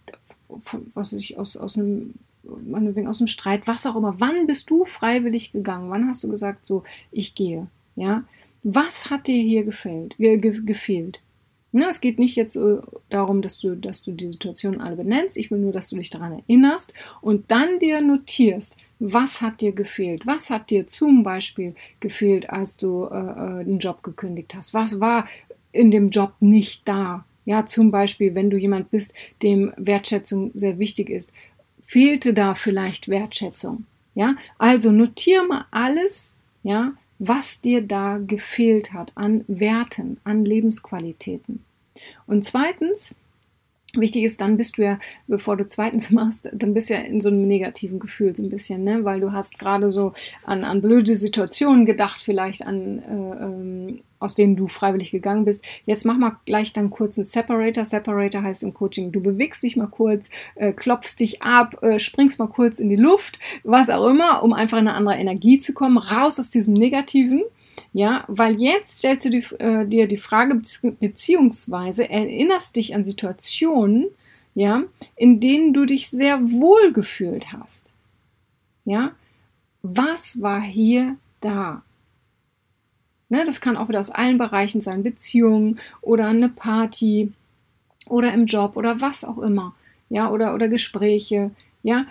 was 0.94 1.12
ich 1.12 1.38
aus, 1.38 1.56
aus 1.56 1.76
einem 1.76 2.14
meinetwegen 2.44 3.08
aus 3.08 3.18
dem 3.18 3.26
Streit, 3.26 3.66
was 3.66 3.86
auch 3.86 3.96
immer. 3.96 4.16
Wann 4.18 4.46
bist 4.46 4.70
du 4.70 4.84
freiwillig 4.84 5.52
gegangen? 5.52 5.90
Wann 5.90 6.08
hast 6.08 6.24
du 6.24 6.28
gesagt, 6.28 6.66
so, 6.66 6.82
ich 7.10 7.34
gehe? 7.34 7.68
Ja? 7.96 8.24
Was 8.62 9.10
hat 9.10 9.26
dir 9.26 9.42
hier 9.42 9.64
gefällt, 9.64 10.16
ge 10.18 10.38
ge 10.38 10.60
gefehlt? 10.64 11.22
Ja, 11.72 11.88
es 11.88 12.02
geht 12.02 12.18
nicht 12.18 12.36
jetzt 12.36 12.54
äh, 12.56 12.78
darum, 13.08 13.40
dass 13.40 13.58
du, 13.58 13.74
dass 13.74 14.02
du 14.02 14.12
die 14.12 14.30
Situation 14.30 14.80
alle 14.80 14.96
benennst. 14.96 15.38
Ich 15.38 15.50
will 15.50 15.58
nur, 15.58 15.72
dass 15.72 15.88
du 15.88 15.96
dich 15.96 16.10
daran 16.10 16.40
erinnerst 16.40 16.92
und 17.22 17.50
dann 17.50 17.78
dir 17.78 18.02
notierst, 18.02 18.76
was 18.98 19.40
hat 19.40 19.62
dir 19.62 19.72
gefehlt? 19.72 20.26
Was 20.26 20.50
hat 20.50 20.70
dir 20.70 20.86
zum 20.86 21.22
Beispiel 21.22 21.74
gefehlt, 21.98 22.50
als 22.50 22.76
du 22.76 23.06
äh, 23.06 23.60
äh 23.60 23.64
den 23.64 23.78
Job 23.78 24.02
gekündigt 24.02 24.54
hast? 24.54 24.74
Was 24.74 25.00
war 25.00 25.26
in 25.72 25.90
dem 25.90 26.10
Job 26.10 26.34
nicht 26.40 26.86
da? 26.86 27.24
Ja, 27.44 27.66
zum 27.66 27.90
Beispiel, 27.90 28.34
wenn 28.34 28.50
du 28.50 28.56
jemand 28.56 28.90
bist, 28.90 29.14
dem 29.42 29.72
Wertschätzung 29.76 30.52
sehr 30.54 30.78
wichtig 30.78 31.10
ist, 31.10 31.32
fehlte 31.92 32.32
da 32.32 32.54
vielleicht 32.54 33.08
Wertschätzung? 33.08 33.84
Ja, 34.14 34.36
also 34.56 34.92
notiere 34.92 35.46
mal 35.46 35.66
alles, 35.70 36.36
ja, 36.62 36.92
was 37.18 37.60
dir 37.60 37.82
da 37.82 38.18
gefehlt 38.18 38.94
hat 38.94 39.12
an 39.14 39.44
Werten, 39.46 40.18
an 40.24 40.44
Lebensqualitäten. 40.44 41.64
Und 42.26 42.46
zweitens, 42.46 43.14
Wichtig 43.94 44.24
ist, 44.24 44.40
dann 44.40 44.56
bist 44.56 44.78
du 44.78 44.82
ja, 44.82 44.98
bevor 45.26 45.56
du 45.56 45.66
zweitens 45.66 46.10
machst, 46.10 46.48
dann 46.52 46.72
bist 46.72 46.88
du 46.88 46.94
ja 46.94 47.00
in 47.00 47.20
so 47.20 47.28
einem 47.28 47.46
negativen 47.46 47.98
Gefühl 47.98 48.34
so 48.34 48.42
ein 48.42 48.48
bisschen, 48.48 48.84
ne? 48.84 49.04
Weil 49.04 49.20
du 49.20 49.32
hast 49.32 49.58
gerade 49.58 49.90
so 49.90 50.14
an, 50.44 50.64
an 50.64 50.80
blöde 50.80 51.14
Situationen 51.14 51.84
gedacht, 51.84 52.22
vielleicht 52.22 52.66
an, 52.66 52.98
äh, 53.00 53.44
ähm, 53.44 54.00
aus 54.18 54.34
denen 54.34 54.56
du 54.56 54.68
freiwillig 54.68 55.10
gegangen 55.10 55.44
bist. 55.44 55.64
Jetzt 55.84 56.06
mach 56.06 56.16
mal 56.16 56.36
gleich 56.46 56.72
dann 56.72 56.90
kurz 56.90 57.18
einen 57.18 57.26
Separator. 57.26 57.84
Separator 57.84 58.42
heißt 58.42 58.62
im 58.62 58.72
Coaching, 58.72 59.12
du 59.12 59.20
bewegst 59.20 59.62
dich 59.62 59.76
mal 59.76 59.88
kurz, 59.88 60.30
äh, 60.54 60.72
klopfst 60.72 61.16
dich 61.18 61.42
ab, 61.42 61.82
äh, 61.82 61.98
springst 61.98 62.38
mal 62.38 62.48
kurz 62.48 62.78
in 62.78 62.88
die 62.88 62.96
Luft, 62.96 63.40
was 63.62 63.90
auch 63.90 64.08
immer, 64.08 64.42
um 64.42 64.54
einfach 64.54 64.78
in 64.78 64.88
eine 64.88 64.96
andere 64.96 65.16
Energie 65.16 65.58
zu 65.58 65.74
kommen, 65.74 65.98
raus 65.98 66.40
aus 66.40 66.50
diesem 66.50 66.74
Negativen 66.74 67.42
ja, 67.92 68.24
weil 68.28 68.60
jetzt 68.60 68.98
stellst 68.98 69.24
du 69.26 69.30
die, 69.30 69.44
äh, 69.58 69.86
dir 69.86 70.08
die 70.08 70.16
Frage, 70.16 70.62
beziehungsweise 71.00 72.08
erinnerst 72.08 72.76
dich 72.76 72.94
an 72.94 73.04
Situationen, 73.04 74.06
ja, 74.54 74.82
in 75.16 75.40
denen 75.40 75.72
du 75.72 75.84
dich 75.84 76.10
sehr 76.10 76.50
wohl 76.50 76.92
gefühlt 76.92 77.52
hast. 77.52 77.92
Ja, 78.84 79.12
was 79.82 80.40
war 80.42 80.60
hier 80.60 81.16
da? 81.40 81.82
Ne, 83.28 83.44
das 83.44 83.60
kann 83.60 83.76
auch 83.76 83.88
wieder 83.88 84.00
aus 84.00 84.10
allen 84.10 84.38
Bereichen 84.38 84.82
sein, 84.82 85.02
Beziehungen 85.02 85.80
oder 86.02 86.28
eine 86.28 86.48
Party 86.48 87.32
oder 88.06 88.32
im 88.34 88.46
Job 88.46 88.76
oder 88.76 89.00
was 89.00 89.24
auch 89.24 89.38
immer. 89.38 89.74
Ja, 90.10 90.30
oder, 90.30 90.54
oder 90.54 90.68
Gespräche. 90.68 91.50
Ja, 91.82 92.04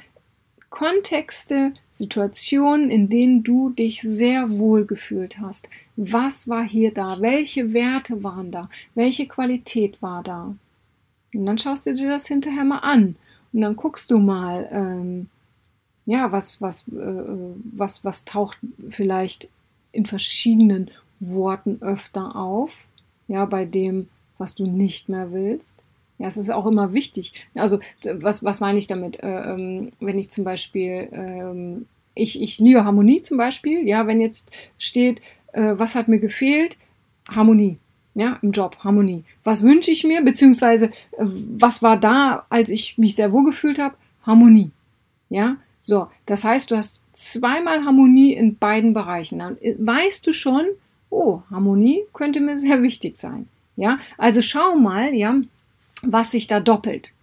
Kontexte, 0.71 1.73
Situationen, 1.91 2.89
in 2.89 3.09
denen 3.09 3.43
du 3.43 3.69
dich 3.69 4.01
sehr 4.01 4.57
wohl 4.57 4.85
gefühlt 4.85 5.37
hast. 5.37 5.69
Was 5.97 6.47
war 6.47 6.63
hier 6.63 6.91
da? 6.93 7.19
Welche 7.19 7.73
Werte 7.73 8.23
waren 8.23 8.51
da? 8.51 8.69
Welche 8.95 9.27
Qualität 9.27 10.01
war 10.01 10.23
da? 10.23 10.55
Und 11.35 11.45
dann 11.45 11.57
schaust 11.57 11.85
du 11.85 11.93
dir 11.93 12.09
das 12.09 12.25
hinterher 12.25 12.63
mal 12.63 12.79
an. 12.79 13.15
Und 13.53 13.61
dann 13.61 13.75
guckst 13.75 14.09
du 14.09 14.17
mal, 14.17 14.67
ähm, 14.71 15.27
ja, 16.05 16.31
was, 16.31 16.61
was, 16.61 16.87
äh, 16.87 16.93
was, 17.73 18.03
was 18.05 18.25
taucht 18.25 18.57
vielleicht 18.89 19.49
in 19.91 20.05
verschiedenen 20.05 20.89
Worten 21.19 21.79
öfter 21.81 22.35
auf, 22.35 22.71
ja, 23.27 23.45
bei 23.45 23.65
dem, 23.65 24.07
was 24.37 24.55
du 24.55 24.65
nicht 24.65 25.09
mehr 25.09 25.31
willst. 25.31 25.75
Ja, 26.21 26.27
es 26.27 26.37
ist 26.37 26.51
auch 26.51 26.67
immer 26.67 26.93
wichtig. 26.93 27.33
Also, 27.55 27.79
was, 28.03 28.43
was 28.43 28.59
meine 28.59 28.77
ich 28.77 28.85
damit? 28.85 29.23
Äh, 29.23 29.53
ähm, 29.53 29.91
wenn 29.99 30.19
ich 30.19 30.29
zum 30.29 30.43
Beispiel, 30.43 31.09
ähm, 31.11 31.87
ich, 32.13 32.39
ich 32.39 32.59
liebe 32.59 32.85
Harmonie 32.85 33.23
zum 33.23 33.39
Beispiel, 33.39 33.87
ja, 33.87 34.05
wenn 34.05 34.21
jetzt 34.21 34.51
steht, 34.77 35.19
äh, 35.53 35.73
was 35.77 35.95
hat 35.95 36.07
mir 36.07 36.19
gefehlt? 36.19 36.77
Harmonie. 37.27 37.77
Ja, 38.13 38.37
im 38.43 38.51
Job, 38.51 38.77
Harmonie. 38.83 39.23
Was 39.43 39.63
wünsche 39.63 39.89
ich 39.89 40.03
mir? 40.03 40.21
Beziehungsweise, 40.21 40.91
äh, 41.17 41.25
was 41.57 41.81
war 41.81 41.97
da, 41.97 42.45
als 42.49 42.69
ich 42.69 42.99
mich 42.99 43.15
sehr 43.15 43.31
wohl 43.31 43.45
gefühlt 43.45 43.79
habe? 43.79 43.95
Harmonie. 44.23 44.69
Ja, 45.29 45.55
so. 45.81 46.07
Das 46.27 46.43
heißt, 46.43 46.69
du 46.69 46.77
hast 46.77 47.03
zweimal 47.13 47.83
Harmonie 47.83 48.33
in 48.33 48.57
beiden 48.57 48.93
Bereichen. 48.93 49.39
Dann 49.39 49.57
äh, 49.59 49.73
weißt 49.79 50.27
du 50.27 50.33
schon, 50.33 50.65
oh, 51.09 51.41
Harmonie 51.49 52.03
könnte 52.13 52.41
mir 52.41 52.59
sehr 52.59 52.83
wichtig 52.83 53.17
sein. 53.17 53.47
Ja, 53.75 53.97
also 54.19 54.43
schau 54.43 54.75
mal, 54.75 55.15
ja, 55.15 55.41
was 56.03 56.31
sich 56.31 56.47
da 56.47 56.59
doppelt. 56.59 57.13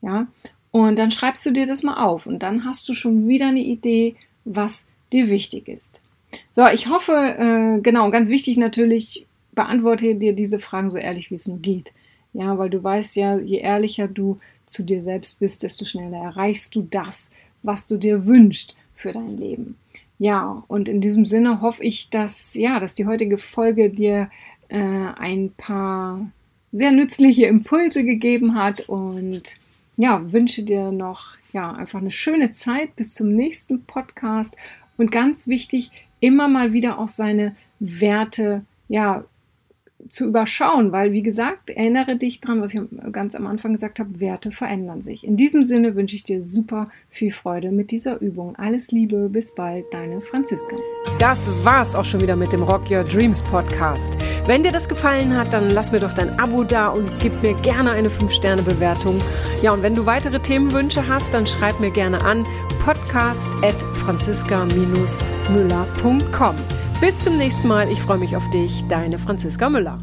Ja, 0.00 0.28
und 0.70 0.98
dann 0.98 1.10
schreibst 1.10 1.44
du 1.46 1.50
dir 1.50 1.66
das 1.66 1.82
mal 1.82 2.04
auf 2.04 2.26
und 2.26 2.42
dann 2.42 2.64
hast 2.64 2.88
du 2.88 2.94
schon 2.94 3.26
wieder 3.26 3.48
eine 3.48 3.60
Idee, 3.60 4.16
was 4.44 4.88
dir 5.12 5.28
wichtig 5.28 5.68
ist. 5.68 6.02
So, 6.50 6.66
ich 6.66 6.88
hoffe, 6.88 7.12
äh, 7.12 7.80
genau, 7.80 8.10
ganz 8.10 8.28
wichtig 8.28 8.58
natürlich, 8.58 9.26
beantworte 9.52 10.14
dir 10.14 10.34
diese 10.34 10.60
Fragen 10.60 10.90
so 10.90 10.98
ehrlich, 10.98 11.30
wie 11.30 11.36
es 11.36 11.48
nur 11.48 11.58
geht. 11.58 11.92
Ja, 12.32 12.58
weil 12.58 12.70
du 12.70 12.82
weißt 12.82 13.16
ja, 13.16 13.38
je 13.38 13.58
ehrlicher 13.58 14.06
du 14.06 14.38
zu 14.66 14.82
dir 14.82 15.02
selbst 15.02 15.40
bist, 15.40 15.62
desto 15.62 15.84
schneller 15.84 16.18
erreichst 16.18 16.74
du 16.74 16.82
das, 16.82 17.30
was 17.62 17.86
du 17.86 17.96
dir 17.96 18.26
wünschst 18.26 18.76
für 18.94 19.12
dein 19.12 19.38
Leben. 19.38 19.76
Ja, 20.18 20.64
und 20.68 20.88
in 20.88 21.00
diesem 21.00 21.24
Sinne 21.24 21.60
hoffe 21.62 21.82
ich, 21.82 22.10
dass, 22.10 22.54
ja, 22.54 22.78
dass 22.80 22.94
die 22.94 23.06
heutige 23.06 23.38
Folge 23.38 23.88
dir 23.88 24.30
äh, 24.68 24.78
ein 24.78 25.52
paar 25.56 26.30
sehr 26.72 26.92
nützliche 26.92 27.46
Impulse 27.46 28.04
gegeben 28.04 28.54
hat 28.54 28.88
und 28.88 29.42
ja, 29.96 30.32
wünsche 30.32 30.62
dir 30.62 30.92
noch 30.92 31.36
ja, 31.52 31.72
einfach 31.72 32.00
eine 32.00 32.10
schöne 32.10 32.50
Zeit 32.50 32.94
bis 32.96 33.14
zum 33.14 33.34
nächsten 33.34 33.84
Podcast. 33.84 34.56
Und 34.96 35.10
ganz 35.10 35.48
wichtig, 35.48 35.90
immer 36.20 36.48
mal 36.48 36.72
wieder 36.72 36.98
auch 36.98 37.08
seine 37.08 37.56
Werte 37.80 38.64
ja 38.88 39.24
zu 40.08 40.26
überschauen, 40.26 40.92
weil 40.92 41.12
wie 41.12 41.22
gesagt, 41.22 41.70
erinnere 41.70 42.16
dich 42.16 42.40
dran, 42.40 42.60
was 42.60 42.72
ich 42.72 42.80
ganz 43.12 43.34
am 43.34 43.46
Anfang 43.46 43.72
gesagt 43.72 43.98
habe, 43.98 44.20
Werte 44.20 44.52
verändern 44.52 45.02
sich. 45.02 45.26
In 45.26 45.36
diesem 45.36 45.64
Sinne 45.64 45.96
wünsche 45.96 46.14
ich 46.14 46.24
dir 46.24 46.44
super 46.44 46.88
viel 47.10 47.32
Freude 47.32 47.72
mit 47.72 47.90
dieser 47.90 48.20
Übung. 48.20 48.54
Alles 48.56 48.92
Liebe, 48.92 49.28
bis 49.28 49.54
bald, 49.54 49.86
deine 49.90 50.20
Franziska. 50.20 50.76
Das 51.18 51.50
war's 51.64 51.94
auch 51.94 52.04
schon 52.04 52.20
wieder 52.20 52.36
mit 52.36 52.52
dem 52.52 52.62
Rock 52.62 52.90
Your 52.90 53.04
Dreams 53.04 53.42
Podcast. 53.42 54.18
Wenn 54.46 54.62
dir 54.62 54.72
das 54.72 54.88
gefallen 54.88 55.36
hat, 55.36 55.52
dann 55.52 55.70
lass 55.70 55.92
mir 55.92 56.00
doch 56.00 56.14
dein 56.14 56.38
Abo 56.38 56.64
da 56.64 56.88
und 56.88 57.10
gib 57.20 57.42
mir 57.42 57.54
gerne 57.60 57.90
eine 57.90 58.08
5-Sterne-Bewertung. 58.08 59.20
Ja, 59.62 59.72
und 59.72 59.82
wenn 59.82 59.96
du 59.96 60.06
weitere 60.06 60.40
Themenwünsche 60.40 61.08
hast, 61.08 61.34
dann 61.34 61.46
schreib 61.46 61.80
mir 61.80 61.90
gerne 61.90 62.22
an 62.22 62.46
podcast 62.84 63.50
at 63.62 63.82
franziska-müller.com. 63.94 66.56
Bis 67.00 67.20
zum 67.20 67.36
nächsten 67.36 67.68
Mal. 67.68 67.92
Ich 67.92 68.02
freue 68.02 68.18
mich 68.18 68.34
auf 68.34 68.50
dich. 68.50 68.84
Deine 68.88 69.20
Franziska 69.20 69.70
Müller. 69.70 70.00